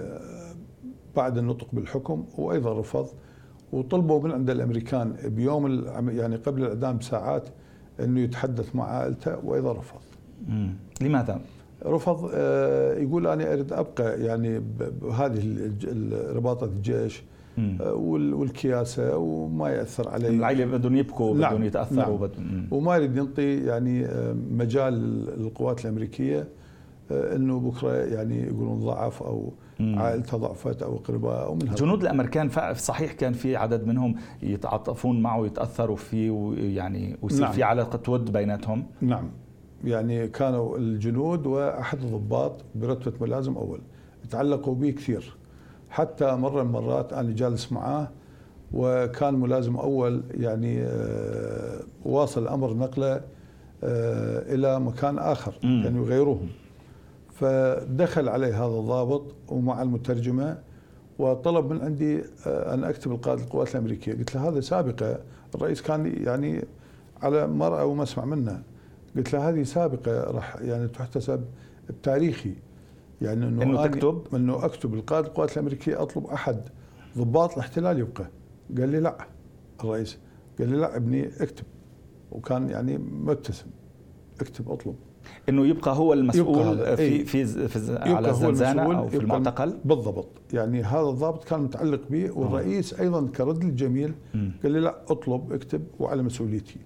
بعد 1.15 1.37
النطق 1.37 1.67
بالحكم 1.73 2.25
وأيضا 2.37 2.79
رفض 2.79 3.07
وطلبوا 3.73 4.21
من 4.23 4.31
عند 4.31 4.49
الأمريكان 4.49 5.13
بيوم 5.25 5.83
يعني 6.09 6.35
قبل 6.35 6.61
الإعدام 6.63 6.97
بساعات 6.97 7.49
إنه 7.99 8.19
يتحدث 8.19 8.75
مع 8.75 8.83
عائلته 8.85 9.45
وأيضا 9.45 9.71
رفض. 9.73 9.99
لماذا؟ 11.01 11.41
رفض 11.85 12.29
آه، 12.33 12.93
يقول 12.97 13.27
أنا 13.27 13.53
أريد 13.53 13.73
أبقى 13.73 14.21
يعني 14.21 14.59
بهذه 15.01 15.71
رباطة 16.35 16.65
الجيش 16.65 17.23
والكياسة 17.93 19.17
وما 19.17 19.69
يأثر 19.69 20.09
علي 20.09 20.27
العائلة 20.27 20.65
بدهم 20.65 20.95
يبكوا 20.95 21.33
بدهم 21.33 21.41
نعم 21.41 21.63
يتأثروا 21.63 22.17
نعم. 22.17 22.17
بدهم 22.17 22.67
وما 22.71 22.95
يريد 22.95 23.17
ينطي 23.17 23.57
يعني 23.57 24.05
آه، 24.05 24.35
مجال 24.51 24.93
للقوات 25.39 25.85
الأمريكية 25.85 26.47
إنه 27.11 27.59
بكرة 27.59 27.93
يعني 27.93 28.43
يقولون 28.43 28.79
ضعف 28.79 29.23
أو 29.23 29.53
عائلته 29.79 30.37
ضعفت 30.37 30.83
أو 30.83 30.95
اقرباء 30.95 31.45
أو 31.45 31.55
من 31.55 31.61
الجنود 31.61 32.01
الأمريكان 32.01 32.49
صحيح 32.73 33.11
كان 33.11 33.33
في 33.33 33.55
عدد 33.55 33.87
منهم 33.87 34.15
يتعاطفون 34.43 35.21
معه 35.21 35.39
ويتأثروا 35.39 35.95
فيه 35.95 36.31
ويعني 36.31 37.17
ويصير 37.21 37.41
نعم. 37.41 37.51
في 37.51 37.63
علاقة 37.63 38.11
ود 38.11 38.31
بيناتهم. 38.31 38.85
نعم. 39.01 39.29
يعني 39.83 40.27
كانوا 40.27 40.77
الجنود 40.77 41.47
وأحد 41.47 42.01
الضباط 42.01 42.65
برتبة 42.75 43.27
ملازم 43.27 43.57
أول. 43.57 43.79
تعلقوا 44.29 44.75
به 44.75 44.89
كثير. 44.89 45.36
حتى 45.89 46.35
مرة 46.35 46.63
من 46.63 46.67
المرات 46.67 47.13
أنا 47.13 47.31
جالس 47.31 47.71
معاه 47.71 48.07
وكان 48.73 49.33
ملازم 49.33 49.75
أول 49.75 50.23
يعني 50.31 50.81
آه، 50.83 51.79
واصل 52.05 52.43
الامر 52.43 52.73
نقله 52.73 53.21
آه، 53.83 54.53
إلى 54.53 54.79
مكان 54.79 55.19
آخر 55.19 55.53
يعني 55.63 55.97
يغيروهم 55.97 56.49
فدخل 57.33 58.29
علي 58.29 58.53
هذا 58.53 58.65
الضابط 58.65 59.35
ومع 59.47 59.81
المترجمة 59.81 60.57
وطلب 61.19 61.73
من 61.73 61.81
عندي 61.81 62.23
آه، 62.47 62.73
أن 62.73 62.83
أكتب 62.83 63.11
القائد 63.11 63.39
القوات 63.39 63.75
الأمريكية، 63.75 64.13
قلت 64.13 64.35
له 64.35 64.49
هذا 64.49 64.59
سابقة. 64.61 65.19
الرئيس 65.55 65.81
كان 65.81 66.23
يعني 66.23 66.65
على 67.21 67.47
مرأى 67.47 67.85
ومسمع 67.85 68.25
منه، 68.25 68.61
قلت 69.15 69.33
له 69.33 69.49
هذه 69.49 69.63
سابقة 69.63 70.23
راح 70.23 70.55
يعني 70.61 70.87
تحتسب 70.87 71.45
بتاريخي. 71.89 72.53
يعني 73.21 73.47
إنه 73.47 73.63
إنه 73.63 73.87
تكتب؟ 73.87 74.23
إنه 74.33 74.65
أكتب 74.65 74.93
القائد 74.93 75.25
القوات 75.25 75.53
الأمريكية 75.53 76.01
أطلب 76.01 76.25
أحد 76.25 76.61
ضباط 77.17 77.53
الاحتلال 77.53 77.99
يبقى، 77.99 78.29
قال 78.77 78.89
لي 78.89 78.99
لا 78.99 79.27
الرئيس. 79.83 80.17
قال 80.59 80.69
لي 80.69 80.77
لا 80.77 80.95
ابني 80.95 81.27
اكتب. 81.39 81.65
وكان 82.31 82.69
يعني 82.69 82.97
مبتسم. 82.97 83.67
اكتب 84.41 84.71
أطلب. 84.71 84.95
إنه 85.49 85.67
يبقى 85.67 85.95
هو 85.95 86.13
المسؤول 86.13 86.73
يبقى 86.73 86.97
في 86.97 87.03
إيه؟ 87.03 87.25
في, 87.25 87.67
في 87.67 87.97
على 87.99 88.29
الزنزانة 88.29 88.97
أو 88.97 89.07
في 89.07 89.17
المعتقل؟ 89.17 89.77
بالضبط. 89.85 90.27
يعني 90.53 90.83
هذا 90.83 91.09
الضابط 91.09 91.43
كان 91.43 91.59
متعلق 91.59 92.01
به 92.09 92.31
والرئيس 92.31 92.93
أوه. 92.93 93.01
أيضا 93.01 93.27
كرد 93.27 93.63
الجميل. 93.63 94.13
قال 94.63 94.71
لي 94.71 94.79
لا 94.79 94.95
أطلب 95.09 95.53
اكتب 95.53 95.83
وعلى 95.99 96.23
مسؤوليتي. 96.23 96.79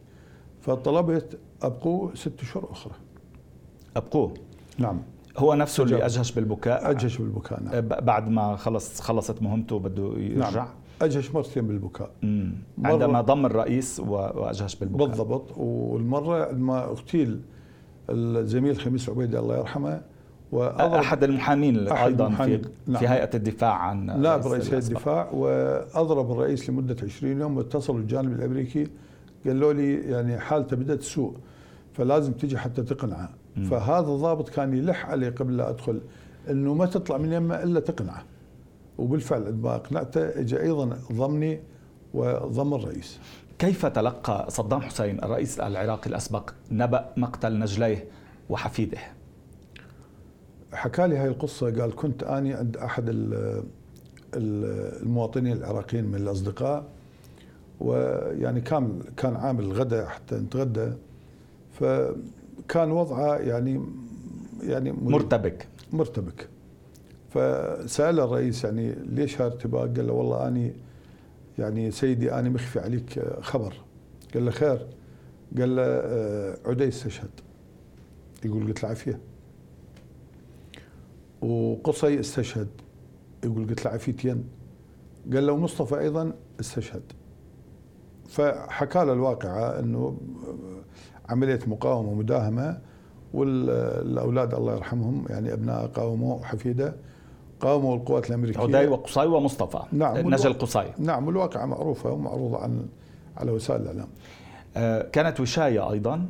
فطلبت 0.62 1.40
أبقوه 1.62 2.16
ست 2.16 2.42
اشهر 2.42 2.72
أخرى. 2.72 2.94
أبقوه؟ 3.98 4.34
نعم. 4.78 5.02
هو 5.38 5.54
نفسه 5.54 5.84
اللي 5.84 6.06
أجهش 6.06 6.32
بالبكاء. 6.32 6.92
أجهش 6.92 7.18
بالبكاء 7.18 7.64
نعم. 7.64 7.82
بعد 7.82 8.30
ما 8.30 8.56
خلص 8.56 9.02
خلصت 9.02 9.42
مهمته 9.42 9.80
بده 9.80 10.14
يرجع. 10.18 10.50
نعم. 10.50 10.68
أجهش 11.02 11.32
مرتين 11.32 11.68
بالبكاء. 11.68 12.12
عندما 12.84 13.22
ضم 13.22 13.46
الرئيس 13.46 14.00
وأجهش 14.00 14.76
بالبكاء. 14.76 15.08
بالضبط. 15.08 15.58
والمرة 15.58 16.52
ما 16.52 16.84
اغتيل 16.84 17.42
الزميل 18.10 18.80
خميس 18.80 19.10
عبيدي 19.10 19.40
الله 19.40 19.58
يرحمه 19.58 20.02
أحد 20.54 21.24
المحامين 21.24 21.88
أحد 21.88 22.08
أيضا 22.08 22.28
المحامين. 22.28 22.62
في 22.62 22.70
نعم. 22.88 23.00
في 23.00 23.08
هيئة 23.08 23.30
الدفاع 23.34 23.74
عن 23.74 24.22
نائب 24.22 24.48
رئيس 24.48 24.74
هيئة 24.74 24.84
الدفاع 24.84 25.30
وأضرب 25.34 26.32
الرئيس 26.32 26.70
لمدة 26.70 26.96
20 27.04 27.42
يوم 27.42 27.58
واتصلوا 27.58 28.00
الجانب 28.00 28.32
الأمريكي 28.32 28.88
قالوا 29.46 29.74
لي 29.74 29.94
يعني 29.94 30.40
حالته 30.40 30.76
بدأت 30.76 31.00
تسوء 31.00 31.36
فلازم 31.94 32.34
تجي 32.34 32.58
حتى 32.58 32.82
تقنعه. 32.82 33.30
فهذا 33.56 34.08
الضابط 34.08 34.50
كان 34.50 34.74
يلح 34.74 35.06
علي 35.06 35.30
قبل 35.30 35.58
لا 35.58 35.70
أدخل 35.70 36.02
إنه 36.50 36.74
ما 36.74 36.86
تطلع 36.86 37.18
من 37.18 37.34
يمه 37.34 37.64
إلا 37.64 37.80
تقنعه. 37.80 38.24
وبالفعل 38.98 39.46
عندما 39.46 39.76
أقنعته 39.76 40.40
اجى 40.40 40.62
أيضا 40.62 40.98
ضمني 41.12 41.60
وضم 42.14 42.74
الرئيس. 42.74 43.20
كيف 43.60 43.86
تلقى 43.86 44.46
صدام 44.50 44.82
حسين 44.82 45.24
الرئيس 45.24 45.60
العراقي 45.60 46.10
الأسبق 46.10 46.50
نبأ 46.72 47.14
مقتل 47.18 47.60
نجليه 47.60 48.06
وحفيده؟ 48.50 48.98
حكى 50.74 51.08
لي 51.08 51.18
هاي 51.18 51.28
القصة 51.28 51.82
قال 51.82 51.96
كنت 51.96 52.24
أني 52.24 52.54
عند 52.54 52.78
أحد 52.78 53.06
المواطنين 54.34 55.58
العراقيين 55.58 56.06
من 56.06 56.16
الأصدقاء 56.16 56.84
ويعني 57.80 58.62
كان 58.62 59.02
كان 59.18 59.36
عامل 59.36 59.64
الغداء 59.64 60.06
حتى 60.06 60.36
نتغدى 60.36 60.94
فكان 62.72 62.92
وضعه 62.92 63.36
يعني 63.36 63.82
يعني 64.64 64.92
مرتبك. 64.92 65.68
مرتبك. 65.94 66.48
فسأل 67.30 68.20
الرئيس 68.20 68.64
يعني 68.64 68.96
ليش 69.06 69.42
هالارتباك؟ 69.42 69.96
قال 69.98 70.08
له 70.08 70.14
والله 70.14 70.48
أني 70.48 70.74
يعني 71.60 71.92
سيدي 71.92 72.34
أنا 72.34 72.50
مخفي 72.50 72.80
عليك 72.80 73.20
خبر. 73.42 73.74
قال 74.34 74.46
له 74.46 74.52
خير. 74.52 74.88
قال 75.58 75.76
له 75.76 75.84
آه، 75.86 76.58
عدي 76.66 76.88
استشهد. 76.88 77.30
يقول 78.46 78.68
قلت 78.68 78.84
له 78.84 78.90
عافية. 78.90 79.20
وقصي 81.42 82.20
استشهد. 82.20 82.68
يقول 83.44 83.68
قلت 83.70 83.86
له 83.86 83.92
عافيتين. 83.92 84.44
قال 85.34 85.48
له 85.48 85.58
مصطفى 85.58 86.00
أيضا 86.00 86.34
استشهد. 86.60 87.04
فحكى 88.28 89.00
له 89.00 89.14
الواقعة 89.14 89.80
أنه 89.80 90.18
عملية 91.32 91.60
مقاومة 91.68 92.10
ومداهمة 92.10 92.78
والأولاد 93.34 94.54
الله 94.54 94.76
يرحمهم 94.76 95.26
يعني 95.30 95.54
أبناء 95.54 95.88
قاوموا 95.88 96.36
وحفيده 96.36 96.96
قاوموا 97.60 97.96
القوات 97.96 98.30
الأمريكية. 98.30 98.62
عدي 98.62 98.88
وقصي 98.88 99.26
ومصطفى. 99.26 99.80
نعم 99.92 100.18
نجل 100.34 100.54
قصي 100.54 100.86
نعم 100.98 101.28
والواقعه 101.28 101.66
معروفة 101.66 102.12
ومعروضة 102.12 102.58
عن 102.58 102.86
على 103.38 103.52
وسائل 103.52 103.82
الإعلام. 103.82 104.08
آه 104.78 105.02
كانت 105.02 105.40
وشاية 105.40 105.92
أيضا؟ 105.92 106.30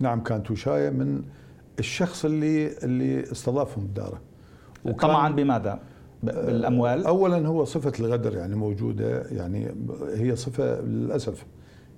نعم 0.00 0.22
كانت 0.22 0.50
وشاية 0.50 0.90
من 0.90 1.22
الشخص 1.78 2.24
اللي 2.24 2.78
اللي 2.78 3.32
استضافهم 3.32 3.86
بداره 3.86 4.20
طمعا 5.00 5.28
بماذا؟ 5.28 5.80
بالأموال؟ 6.22 7.06
اولا 7.06 7.48
هو 7.48 7.64
صفة 7.64 7.92
الغدر 8.00 8.36
يعني 8.36 8.54
موجودة 8.54 9.22
يعني 9.22 9.74
هي 10.14 10.36
صفة 10.36 10.80
للأسف. 10.80 11.46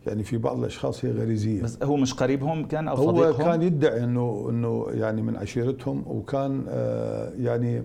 يعني 0.07 0.23
في 0.23 0.39
بعض 0.39 0.59
الأشخاص 0.59 1.05
هي 1.05 1.11
غريزية. 1.11 1.63
بس 1.63 1.83
هو 1.83 1.97
مش 1.97 2.15
قريبهم 2.15 2.67
كان 2.67 2.89
أو 2.89 2.97
هو 2.97 3.13
صديقهم؟ 3.13 3.51
كان 3.51 3.63
يدعي 3.63 4.05
إنه 4.05 4.47
إنه 4.51 4.87
يعني 4.91 5.23
من 5.23 5.37
عشيرتهم 5.37 6.05
وكان 6.07 6.65
آه 6.69 7.33
يعني 7.39 7.83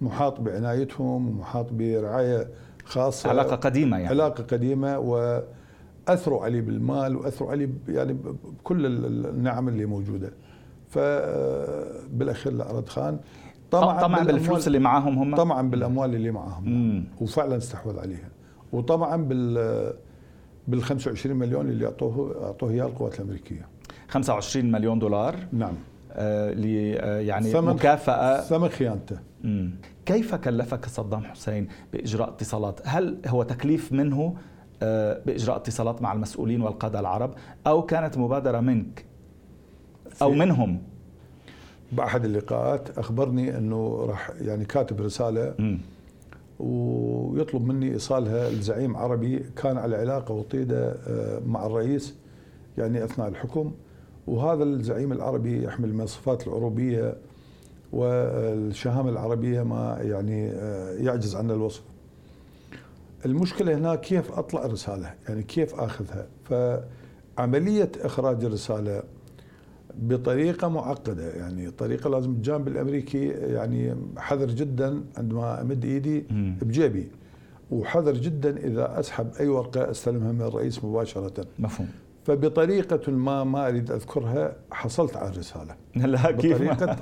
محاط 0.00 0.40
بعنايتهم 0.40 1.28
ومحاط 1.28 1.66
برعاية 1.72 2.48
خاصة. 2.84 3.28
علاقة 3.28 3.56
قديمة 3.56 3.96
يعني. 3.96 4.08
علاقة 4.08 4.44
قديمة 4.44 4.98
وأثروا 4.98 6.44
عليه 6.44 6.60
بالمال 6.60 7.16
وأثروا 7.16 7.50
عليه 7.50 7.68
يعني 7.88 8.12
بكل 8.12 8.86
النعم 8.86 9.68
اللي 9.68 9.86
موجودة. 9.86 10.32
فبالاخير 10.88 12.52
لأرد 12.52 12.88
خان. 12.88 13.18
طمعا, 13.70 14.02
طمعا 14.02 14.24
بالفلوس 14.24 14.66
اللي 14.66 14.78
معاهم 14.78 15.18
هم. 15.18 15.36
طمعا 15.36 15.62
بالأموال 15.62 16.14
اللي 16.14 16.30
معاهم. 16.30 17.04
وفعلا 17.20 17.56
استحوذ 17.56 17.98
عليها. 17.98 18.28
وطمعا 18.72 19.16
بال 19.16 19.92
بال 20.68 20.82
25 20.82 21.36
مليون 21.36 21.68
اللي 21.68 21.86
اعطوه 21.86 22.44
أعطوه 22.44 22.70
إياه 22.70 22.86
القوات 22.86 23.20
الأمريكية. 23.20 23.68
25 24.08 24.72
مليون 24.72 24.98
دولار؟ 24.98 25.36
نعم. 25.52 25.74
آه 26.12 26.54
آه 27.00 27.20
يعني 27.20 27.50
ثمن 27.50 27.74
مكافأة؟ 27.74 28.40
ثمن 28.40 28.68
خيانته. 28.68 29.18
مم. 29.44 29.70
كيف 30.06 30.34
كلفك 30.34 30.86
صدام 30.86 31.24
حسين 31.24 31.68
بإجراء 31.92 32.28
اتصالات؟ 32.28 32.80
هل 32.84 33.18
هو 33.26 33.42
تكليف 33.42 33.92
منه 33.92 34.36
آه، 34.82 35.22
بإجراء 35.26 35.56
اتصالات 35.56 36.02
مع 36.02 36.12
المسؤولين 36.12 36.62
والقادة 36.62 37.00
العرب 37.00 37.34
أو 37.66 37.82
كانت 37.82 38.18
مبادرة 38.18 38.60
منك؟ 38.60 39.04
أو 40.22 40.30
منهم؟ 40.30 40.82
بأحد 41.92 42.24
اللقاءات 42.24 42.98
أخبرني 42.98 43.56
إنه 43.58 44.04
راح 44.08 44.30
يعني 44.40 44.64
كاتب 44.64 45.00
رسالة 45.00 45.78
ويطلب 46.58 47.66
مني 47.66 47.92
إيصالها 47.92 48.50
لزعيم 48.50 48.96
عربي 48.96 49.44
كان 49.56 49.78
على 49.78 49.96
علاقة 49.96 50.34
وطيدة 50.34 50.96
آه، 51.06 51.40
مع 51.46 51.66
الرئيس 51.66 52.14
يعني 52.78 53.04
أثناء 53.04 53.28
الحكم 53.28 53.72
وهذا 54.26 54.64
الزعيم 54.64 55.12
العربي 55.12 55.64
يحمل 55.64 55.94
من 55.94 56.00
الصفات 56.00 56.46
العروبية 56.46 57.16
والشهامة 57.92 59.10
العربية 59.10 59.62
ما 59.62 59.98
يعني 60.00 60.50
آه، 60.50 60.92
يعجز 60.94 61.36
عن 61.36 61.50
الوصف. 61.50 61.82
المشكلة 63.26 63.74
هنا 63.74 63.94
كيف 63.94 64.32
أطلع 64.32 64.64
الرساله؟ 64.64 65.14
يعني 65.28 65.42
كيف 65.42 65.74
آخذها؟ 65.74 66.26
فعملية 67.36 67.92
إخراج 68.00 68.44
الرسالة 68.44 69.02
بطريقة 69.98 70.68
معقدة. 70.68 71.30
يعني 71.30 71.70
طريقة 71.70 72.10
لازم 72.10 72.30
الجانب 72.30 72.68
الأمريكي 72.68 73.28
يعني 73.28 73.94
حذر 74.16 74.46
جدا 74.46 75.02
عندما 75.16 75.60
أمد 75.62 75.84
إيدي 75.84 76.24
بجيبي 76.62 77.08
وحذر 77.70 78.12
جدا 78.12 78.56
إذا 78.56 79.00
أسحب 79.00 79.26
أي 79.40 79.48
ورقة 79.48 79.90
أستلمها 79.90 80.32
من 80.32 80.42
الرئيس 80.42 80.84
مباشرة. 80.84 81.46
مفهوم. 81.58 81.88
فبطريقة 82.24 83.12
ما 83.12 83.44
ما 83.44 83.68
أريد 83.68 83.90
أذكرها 83.90 84.56
حصلت 84.70 85.16
على 85.16 85.28
الرسالة. 85.28 85.74
لا 85.96 86.30
كيف 86.30 86.62
بطريقة 86.62 86.96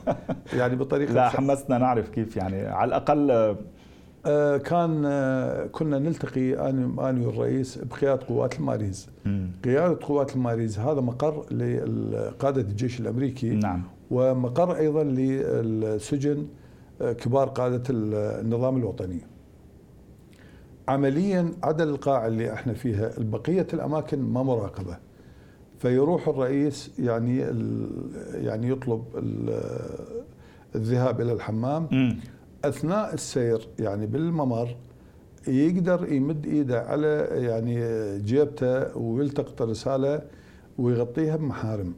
يعني 0.52 0.76
بطريقة 0.76 1.14
لا 1.20 1.28
حمسنا 1.28 1.78
نعرف 1.78 2.08
كيف 2.08 2.36
يعني. 2.36 2.66
على 2.66 2.88
الأقل 2.88 3.56
كان 4.58 5.02
آه 5.06 5.66
كنا 5.66 5.98
نلتقي 5.98 6.70
أنا 6.70 7.10
أنا 7.10 7.26
والرئيس 7.26 7.78
بقيادة 7.78 8.26
قوات 8.28 8.56
الماريز. 8.58 9.08
قيادة 9.64 9.98
قوات 10.02 10.36
الماريز 10.36 10.78
هذا 10.78 11.00
مقر 11.00 11.52
لقادة 11.54 12.60
الجيش 12.60 13.00
الأمريكي. 13.00 13.50
نعم. 13.50 13.82
ومقر 14.10 14.76
أيضا 14.76 15.02
للسجن 15.04 16.46
آه 17.02 17.12
كبار 17.12 17.48
قادة 17.48 17.82
النظام 17.90 18.76
الوطني. 18.76 19.20
عمليا 20.88 21.52
عدا 21.62 21.84
القاعة 21.84 22.26
اللي 22.26 22.52
إحنا 22.52 22.72
فيها 22.72 23.10
بقية 23.18 23.66
الأماكن 23.74 24.18
ما 24.22 24.42
مراقبة 24.42 24.96
فيروح 25.78 26.28
الرئيس 26.28 26.90
يعني 26.98 27.38
يعني 28.34 28.68
يطلب 28.68 29.02
الذهاب 30.74 31.20
إلى 31.20 31.32
الحمام. 31.32 31.82
م. 31.82 32.16
أثناء 32.64 33.14
السير 33.14 33.68
يعني 33.78 34.06
بالممر 34.06 34.76
يقدر 35.48 36.12
يمد 36.12 36.46
إيده 36.46 36.80
على 36.82 37.28
يعني 37.32 37.74
جيبته 38.18 38.96
ويلتقط 38.96 39.62
الرساله 39.62 40.22
ويغطيها 40.78 41.36
بمحارم. 41.36 41.94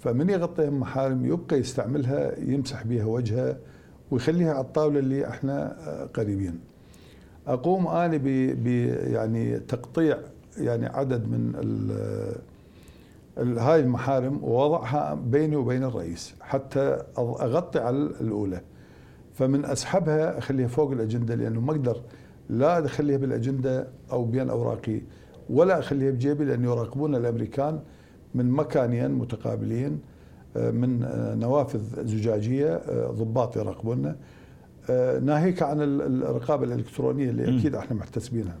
فمن 0.00 0.30
يغطيها 0.30 0.70
بمحارم 0.70 1.26
يبقى 1.26 1.58
يستعملها 1.58 2.38
يمسح 2.38 2.82
بها 2.84 3.04
وجهه 3.04 3.56
ويخليها 4.10 4.52
على 4.52 4.60
الطاولة 4.64 4.98
اللي 4.98 5.28
إحنا 5.28 5.76
قريبين. 6.14 6.60
أقوم 7.46 7.86
أنا 7.86 8.16
ب 8.16 8.26
يعني 9.06 9.58
تقطيع 9.58 10.18
يعني 10.58 10.86
عدد 10.86 11.28
من 11.28 11.54
هاي 13.58 13.80
المحارم 13.80 14.44
ووضعها 14.44 15.14
بيني 15.14 15.56
وبين 15.56 15.84
الرئيس 15.84 16.34
حتى 16.40 17.02
أغطي 17.18 17.78
على 17.78 17.96
الأولى. 17.96 18.60
فمن 19.34 19.64
أسحبها 19.64 20.38
أخليها 20.38 20.68
فوق 20.68 20.90
الأجندة 20.92 21.34
لأنه 21.34 21.60
ما 21.60 21.72
أقدر 21.72 22.00
لا 22.50 22.84
اخليها 22.84 23.16
بالأجندة 23.16 23.88
أو 24.12 24.24
بين 24.24 24.50
أوراقي 24.50 25.00
ولا 25.50 25.78
أخليها 25.78 26.10
بجيبي 26.10 26.44
لأن 26.44 26.64
يراقبون 26.64 27.14
الأمريكان 27.14 27.80
من 28.34 28.50
مكانين 28.50 29.10
متقابلين 29.10 30.00
آه، 30.56 30.70
من 30.70 31.02
آه، 31.02 31.34
نوافذ 31.34 32.06
زجاجية 32.06 32.74
آه، 32.74 33.10
ضباط 33.10 33.56
يراقبوننا 33.56 34.16
ناهيك 35.22 35.62
عن 35.62 35.76
الرقابة 35.80 36.64
الإلكترونية 36.64 37.30
اللي 37.30 37.58
أكيد 37.58 37.74
إحنا 37.74 37.96
محتسبينها. 37.96 38.56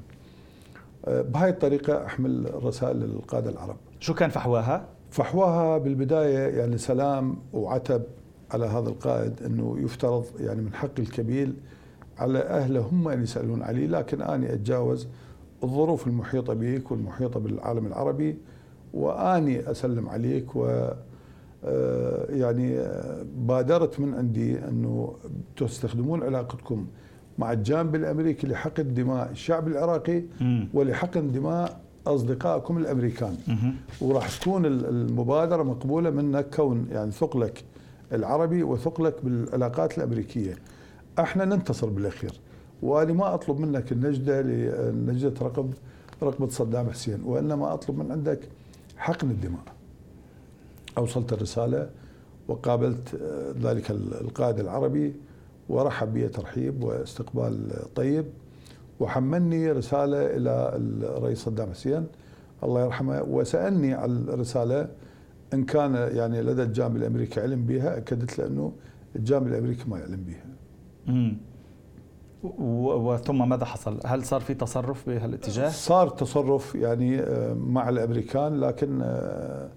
بهاي 1.06 1.50
الطريقة 1.50 2.06
أحمل 2.06 2.64
رسائل 2.64 2.96
للقادة 2.96 3.50
العرب. 3.50 3.76
شو 4.00 4.14
كان 4.14 4.30
فحواها؟ 4.30 4.86
فحواها 5.10 5.78
بالبداية 5.78 6.58
يعني 6.58 6.78
سلام 6.78 7.36
وعتب 7.52 8.02
على 8.50 8.66
هذا 8.66 8.88
القائد 8.88 9.42
أنه 9.42 9.76
يفترض 9.78 10.24
يعني 10.40 10.62
من 10.62 10.74
حق 10.74 10.98
الكبيل 10.98 11.54
على 12.18 12.38
أهله 12.38 12.80
هم 12.80 13.08
أن 13.08 13.22
يسألون 13.22 13.62
عليه. 13.62 13.86
لكن 13.86 14.22
أني 14.22 14.52
أتجاوز 14.54 15.08
الظروف 15.62 16.06
المحيطة 16.06 16.54
بك 16.54 16.90
والمحيطة 16.90 17.40
بالعالم 17.40 17.86
العربي 17.86 18.36
وأني 18.94 19.70
أسلم 19.70 20.08
عليك 20.08 20.56
و 20.56 20.88
آه، 21.64 22.26
يعني 22.30 22.78
آه، 22.78 23.24
بادرت 23.36 24.00
من 24.00 24.14
عندي 24.14 24.58
أنه 24.58 25.14
تستخدمون 25.56 26.22
علاقتكم 26.22 26.86
مع 27.38 27.52
الجانب 27.52 27.94
الأمريكي 27.94 28.46
لحقن 28.46 28.94
دماء 28.94 29.30
الشعب 29.30 29.68
العراقي 29.68 30.22
ولحقن 30.74 31.32
دماء 31.32 31.80
أصدقائكم 32.06 32.78
الأمريكان. 32.78 33.34
وراح 34.00 34.38
تكون 34.38 34.66
المبادرة 34.66 35.62
مقبولة 35.62 36.10
منك 36.10 36.54
كون 36.56 36.86
يعني 36.92 37.10
ثقلك 37.10 37.64
العربي 38.12 38.62
وثقلك 38.62 39.14
بالعلاقات 39.24 39.98
الأمريكية. 39.98 40.54
إحنا 41.18 41.44
ننتصر 41.44 41.88
بالأخير. 41.88 42.40
وأنا 42.82 43.12
ما 43.12 43.34
أطلب 43.34 43.60
منك 43.60 43.92
النجدة 43.92 44.42
لنجده 44.42 45.34
رقب 45.46 45.74
رقبة 46.22 46.48
صدام 46.48 46.90
حسين 46.90 47.22
وانما 47.24 47.74
أطلب 47.74 47.98
من 47.98 48.12
عندك 48.12 48.40
حقن 48.96 49.30
الدماء. 49.30 49.62
أوصلت 50.98 51.32
الرسالة 51.32 51.90
وقابلت 52.48 53.14
آه، 53.22 53.54
ذلك 53.62 53.90
القائد 53.90 54.58
العربي 54.58 55.14
ورحب 55.68 56.12
بي 56.12 56.28
ترحيب 56.28 56.84
واستقبال 56.84 57.70
طيب 57.94 58.24
وحملني 59.00 59.72
رسالة 59.72 60.36
إلى 60.36 60.72
الرئيس 61.16 61.38
صدام 61.38 61.70
حسين. 61.70 62.06
الله 62.64 62.84
يرحمه 62.84 63.22
وسألني 63.22 63.94
على 63.94 64.12
الرسالة 64.12 64.88
إن 65.54 65.64
كان 65.64 65.94
يعني 65.94 66.42
لدى 66.42 66.62
الجانب 66.62 66.96
الأمريكي 66.96 67.40
علم 67.40 67.66
بها 67.66 67.98
أكدت 67.98 68.38
له 68.38 68.46
أنه 68.46 68.72
الجانب 69.16 69.46
الأمريكي 69.46 69.90
ما 69.90 69.98
يعلم 69.98 70.24
بها 70.24 70.44
امم 71.08 71.36
وثم 72.58 73.48
ماذا 73.48 73.64
حصل؟ 73.64 74.00
هل 74.06 74.24
صار 74.24 74.40
في 74.40 74.54
تصرف 74.54 75.08
بهالاتجاه؟ 75.08 75.68
صار 75.68 76.08
تصرف 76.08 76.74
يعني 76.74 77.20
آه، 77.20 77.54
مع 77.54 77.88
الأمريكان 77.88 78.60
لكن 78.60 79.00
آه، 79.02 79.68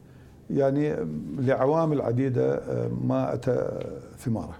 يعني 0.49 0.95
لعوامل 1.37 2.01
عديدة 2.01 2.55
آه، 2.55 2.87
ما 2.87 3.33
أتى 3.33 3.79
ثماره. 4.17 4.55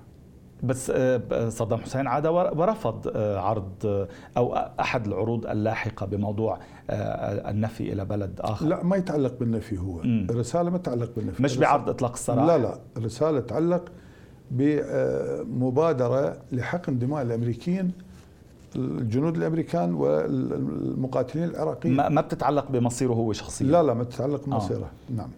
بس 0.64 0.92
آه، 0.96 1.50
صدام 1.50 1.80
حسين 1.80 2.08
عاد 2.08 2.28
ورفض 2.28 3.12
آه، 3.16 3.40
عرض 3.40 3.72
آه، 3.86 4.08
أو 4.38 4.56
أحد 4.80 5.08
العروض 5.08 5.46
اللاحقة 5.46 6.06
بموضوع 6.06 6.60
النفي 6.90 7.94
إلى 7.94 8.06
بلد 8.06 8.40
آخر. 8.42 8.66
لا 8.66 8.84
ما 8.84 8.96
يتعلق 8.96 9.34
بالنفي 9.40 9.78
هو. 9.78 10.02
م. 10.04 10.28
الرسالة 10.30 10.70
ما 10.70 10.78
تتعلق 10.78 11.12
بالنفي. 11.16 11.44
مش 11.44 11.58
بعرض 11.58 11.90
إطلاق 11.90 12.12
السراح 12.12 12.46
لا 12.46 12.58
لا. 12.58 12.80
الرسالة 12.98 13.40
تتعلق 13.40 13.92
بمبادره 14.52 16.38
لحقن 16.52 17.00
دماء 17.00 17.22
الأمريكيين 17.22 17.92
الجنود 18.76 19.38
الأمريكان 19.38 19.94
والمقاتلين 19.94 21.44
العراقيين. 21.50 21.96
ما 21.96 22.22
بتتعلق 22.22 22.72
بمصيره 22.72 23.14
هو 23.14 23.34
شخصيا. 23.34 23.68
لا 23.68 23.84
لا 23.84 23.94
ما 23.94 24.04
تتعلق 24.04 24.46
بمصيره. 24.46 24.80
آه. 25.10 25.14
نعم. 25.16 25.30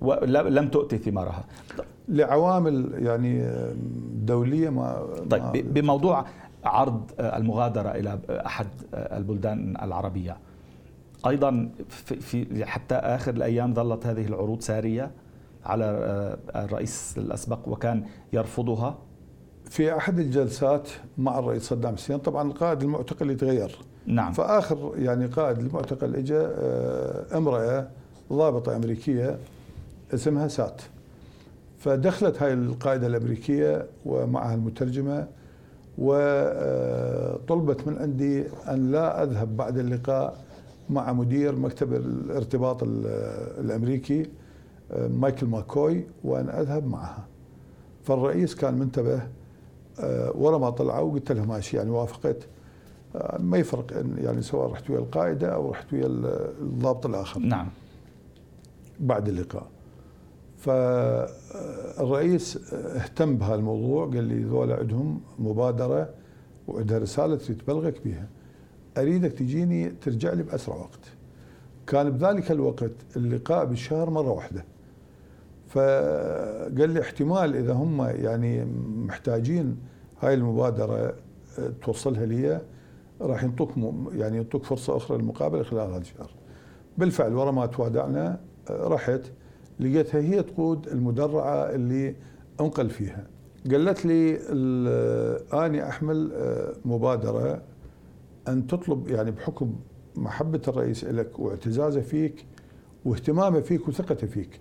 ولم 0.00 0.68
تؤتي 0.68 0.98
ثمارها. 0.98 1.44
لعوامل 2.08 2.90
يعني 2.94 3.50
دولية 4.14 4.68
ما 4.68 5.06
طيب 5.30 5.42
ما 5.42 5.52
بموضوع 5.54 6.24
عرض 6.64 7.10
المغادرة 7.20 7.88
إلى 7.88 8.18
أحد 8.30 8.66
البلدان 8.94 9.76
العربية. 9.82 10.36
أيضا 11.26 11.70
في, 11.88 12.64
حتى 12.66 12.94
آخر 12.94 13.34
الأيام 13.34 13.74
ظلت 13.74 14.06
هذه 14.06 14.26
العروض 14.26 14.60
سارية 14.60 15.10
على 15.64 15.84
الرئيس 16.56 17.14
الأسبق 17.18 17.68
وكان 17.68 18.04
يرفضها. 18.32 18.98
في 19.64 19.96
أحد 19.96 20.18
الجلسات 20.18 20.88
مع 21.18 21.38
الرئيس 21.38 21.62
صدام 21.62 21.96
حسين 21.96 22.18
طبعا 22.18 22.48
القائد 22.48 22.82
المعتقل 22.82 23.30
يتغير. 23.30 23.78
نعم. 24.06 24.32
فآخر 24.32 24.92
يعني 24.96 25.26
قائد 25.26 25.58
المعتقل 25.58 26.16
اجى 26.16 26.38
آه، 26.38 27.36
امرأة 27.36 27.88
ضابطة 28.32 28.76
أمريكية 28.76 29.38
اسمها 30.14 30.48
سات. 30.48 30.82
فدخلت 31.78 32.42
هاي 32.42 32.52
القائدة 32.52 33.06
الأمريكية 33.06 33.86
ومعها 34.06 34.54
المترجمة 34.54 35.26
وطلبت 35.98 37.86
من 37.86 37.98
عندي 37.98 38.44
أن 38.68 38.92
لا 38.92 39.22
أذهب 39.22 39.56
بعد 39.56 39.78
اللقاء 39.78 40.36
مع 40.90 41.12
مدير 41.12 41.56
مكتب 41.56 41.94
الارتباط 41.94 42.82
الأمريكي 43.58 44.26
مايكل 44.96 45.46
ماكوي 45.46 46.04
وأن 46.24 46.48
أذهب 46.48 46.86
معها. 46.86 47.24
فالرئيس 48.04 48.54
كان 48.54 48.74
منتبه 48.74 49.22
ورا 50.34 50.58
ما 50.58 50.70
طلعوا 50.70 51.10
وقلت 51.10 51.32
له 51.32 51.44
ماشي 51.44 51.76
يعني 51.76 51.90
وافقت. 51.90 52.36
ما 53.38 53.58
يفرق 53.58 54.04
يعني 54.18 54.42
سواء 54.42 54.70
رحت 54.70 54.90
ويا 54.90 54.98
القائدة 54.98 55.54
أو 55.54 55.70
رحت 55.70 55.92
ويا 55.92 56.06
الضابط 56.60 57.06
الآخر. 57.06 57.40
نعم. 57.40 57.68
بعد 59.00 59.28
اللقاء. 59.28 59.66
فالرئيس 61.98 62.72
اهتم 62.72 63.36
بهالموضوع 63.36 64.06
قال 64.06 64.24
لي 64.24 64.42
ذولا 64.42 64.76
عندهم 64.76 65.20
مبادرة 65.38 66.10
وعندها 66.68 66.98
رسالة 66.98 67.36
تريد 67.36 67.58
تبلغك 67.58 68.04
بها 68.04 68.28
أريدك 68.98 69.32
تجيني 69.32 69.88
ترجع 69.88 70.32
لي 70.32 70.42
بأسرع 70.42 70.76
وقت. 70.76 71.00
كان 71.86 72.10
بذلك 72.10 72.50
الوقت 72.50 72.92
اللقاء 73.16 73.64
بالشهر 73.64 74.10
مرة 74.10 74.30
واحدة. 74.30 74.64
فقال 75.68 76.90
لي 76.90 77.00
احتمال 77.00 77.56
إذا 77.56 77.72
هم 77.72 78.02
يعني 78.02 78.64
محتاجين 78.96 79.76
هاي 80.20 80.34
المبادرة 80.34 81.14
آه، 81.58 81.72
توصلها 81.82 82.26
لي 82.26 82.60
راح 83.20 83.44
ينطوك 83.44 83.70
يعني 84.12 84.36
ينطوك 84.36 84.64
فرصة 84.64 84.96
أخرى 84.96 85.18
للمقابلة 85.18 85.62
خلال 85.62 85.90
هذا 85.90 85.98
الشهر. 85.98 86.30
بالفعل 86.98 87.34
ورا 87.34 87.50
ما 87.50 87.66
توادعنا 87.66 88.40
رحت 88.70 89.20
لقيتها 89.80 90.20
هي 90.20 90.42
تقود 90.42 90.86
المدرعة 90.88 91.54
اللي 91.74 92.14
أنقل 92.60 92.90
فيها. 92.90 93.26
قالت 93.70 94.06
لي 94.06 94.38
آه، 94.88 95.66
آني 95.66 95.88
أحمل 95.88 96.32
مبادرة 96.84 97.62
أن 98.48 98.66
تطلب 98.66 99.08
يعني 99.08 99.30
بحكم 99.30 99.74
محبة 100.16 100.60
الرئيس 100.68 101.04
لك 101.04 101.38
واعتزازه 101.38 102.00
فيك 102.00 102.44
واهتمامه 103.04 103.60
فيك 103.60 103.88
وثقته 103.88 104.26
فيك. 104.26 104.60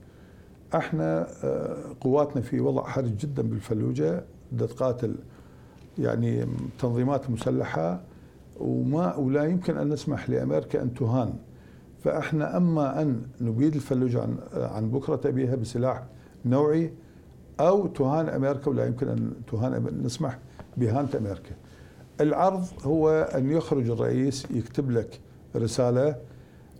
إحنا 0.76 1.28
آه، 1.44 1.78
قواتنا 2.02 2.42
في 2.42 2.60
وضع 2.60 2.84
حرج 2.84 3.18
جدا 3.18 3.42
بالفلوجة 3.42 4.24
بدها 4.52 4.68
تقاتل 4.68 5.16
يعني 6.00 6.48
تنظيمات 6.80 7.30
مسلحة 7.30 8.02
وما 8.60 9.16
ولا 9.16 9.44
يمكن 9.44 9.78
أن 9.78 9.90
نسمح 9.90 10.30
لأمريكا 10.30 10.82
أن 10.82 10.94
تهان 10.94 11.34
فاحنا 12.04 12.58
اما 12.58 13.02
ان 13.02 13.22
نبيد 13.42 13.76
الفلوجه 13.76 14.22
عن 14.22 14.38
عن 14.54 14.92
بكرة 14.92 15.16
تبيها 15.16 15.56
بسلاح 15.56 16.04
نوعي 16.46 16.94
أو 17.60 17.88
تهان 17.88 18.30
أمريكا 18.30 18.70
ولا 18.70 18.86
يمكن 18.86 19.08
ان 19.08 19.34
تهان 19.52 20.02
نسمح 20.04 20.40
باهانه 20.78 21.10
أمريكا. 21.18 21.56
العرض 22.22 22.66
هو 22.84 23.10
ان 23.36 23.52
يخرج 23.52 23.90
الرئيس 23.90 24.46
يكتب 24.52 24.92
لك 24.92 25.20
رسالة 25.56 26.16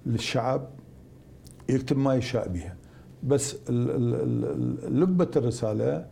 للشعب 0.06 0.68
يكتب 1.70 1.98
ما 1.98 2.16
يشاء 2.16 2.48
بها. 2.48 2.76
بس 3.24 3.56
لبة 4.90 5.32
الرسالة 5.36 6.06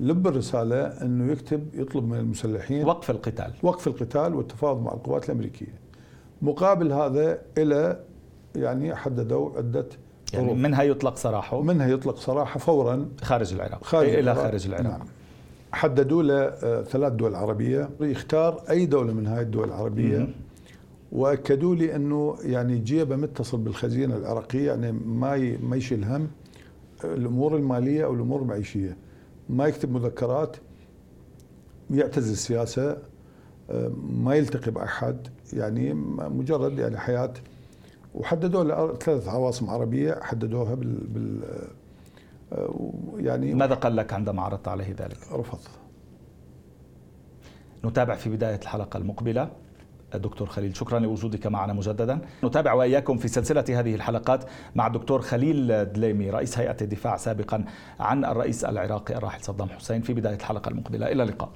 لب 0.00 0.26
الرسالة 0.26 0.86
أنه 0.86 1.32
يكتب 1.32 1.74
يطلب 1.74 2.04
من 2.04 2.18
المسلحين 2.18 2.84
وقف 2.86 3.10
القتال 3.10 3.52
وقف 3.62 3.86
القتال 3.88 4.34
والتفاوض 4.34 4.82
مع 4.82 4.92
القوات 4.92 5.24
الأمريكية 5.24 5.78
مقابل 6.42 6.92
هذا 6.92 7.38
إلى 7.58 8.00
يعني 8.58 8.94
حددوا 8.94 9.56
عدة 9.56 9.86
يعني 10.32 10.54
منها 10.54 10.82
يطلق 10.82 11.16
سراحه؟ 11.16 11.62
منها 11.62 11.88
يطلق 11.88 12.18
سراحه 12.18 12.58
فورا. 12.58 13.08
خارج 13.22 13.54
العراق. 13.54 13.84
خارج 13.84 14.08
إلى 14.08 14.34
خارج 14.34 14.66
العراق. 14.66 14.98
نعم. 14.98 15.06
حددوا 15.72 16.22
له 16.22 16.34
آه، 16.34 16.82
ثلاث 16.82 17.12
دول 17.12 17.34
عربية. 17.34 17.90
يختار 18.00 18.62
أي 18.70 18.86
دولة 18.86 19.12
من 19.12 19.26
هاي 19.26 19.42
الدول 19.42 19.68
العربية. 19.68 20.28
وأكدوا 21.12 21.74
لي 21.74 21.96
إنه 21.96 22.36
يعني 22.42 22.78
جيبه 22.78 23.16
متصل 23.16 23.58
بالخزينة 23.58 24.16
العراقية 24.16 24.66
يعني 24.66 24.92
ما 24.92 25.56
ما 25.62 25.76
يشيل 25.76 26.04
هم 26.04 26.28
الأمور 27.04 27.56
المالية 27.56 28.04
أو 28.04 28.14
الأمور 28.14 28.42
المعيشية. 28.42 28.96
ما 29.48 29.66
يكتب 29.66 29.92
مذكرات 29.92 30.56
يعتزل 31.90 32.32
السياسة 32.32 32.96
ما 34.10 34.34
يلتقي 34.34 34.70
بأحد. 34.70 35.28
يعني 35.52 35.94
مجرد 36.28 36.78
يعني 36.78 36.98
حياة 36.98 37.32
وحددوا 38.18 38.94
ثلاث 38.94 39.28
عواصم 39.28 39.70
عربية 39.70 40.18
حددوها 40.22 40.74
بال, 40.74 41.06
بال 41.06 41.42
يعني 43.16 43.54
ماذا 43.54 43.74
قال 43.74 43.96
لك 43.96 44.12
عندما 44.12 44.42
عرضت 44.42 44.68
عليه 44.68 44.94
ذلك؟ 44.98 45.16
رفض. 45.32 45.58
نتابع 47.84 48.14
في 48.14 48.30
بداية 48.30 48.60
الحلقة 48.62 48.96
المقبلة. 48.96 49.50
دكتور 50.14 50.48
خليل 50.48 50.76
شكرا 50.76 50.98
لوجودك 50.98 51.46
معنا 51.46 51.72
مجددا. 51.72 52.20
نتابع 52.44 52.72
وإياكم 52.72 53.16
في 53.16 53.28
سلسلة 53.28 53.64
هذه 53.68 53.94
الحلقات 53.94 54.44
مع 54.74 54.86
الدكتور 54.86 55.20
خليل 55.20 55.92
دليمي 55.92 56.30
رئيس 56.30 56.58
هيئة 56.58 56.76
الدفاع 56.82 57.16
سابقا 57.16 57.64
عن 58.00 58.24
الرئيس 58.24 58.64
العراقي 58.64 59.14
الراحل 59.16 59.44
صدام 59.44 59.68
حسين 59.68 60.02
في 60.02 60.14
بداية 60.14 60.36
الحلقة 60.36 60.68
المقبلة. 60.68 61.12
إلى 61.12 61.22
اللقاء. 61.22 61.50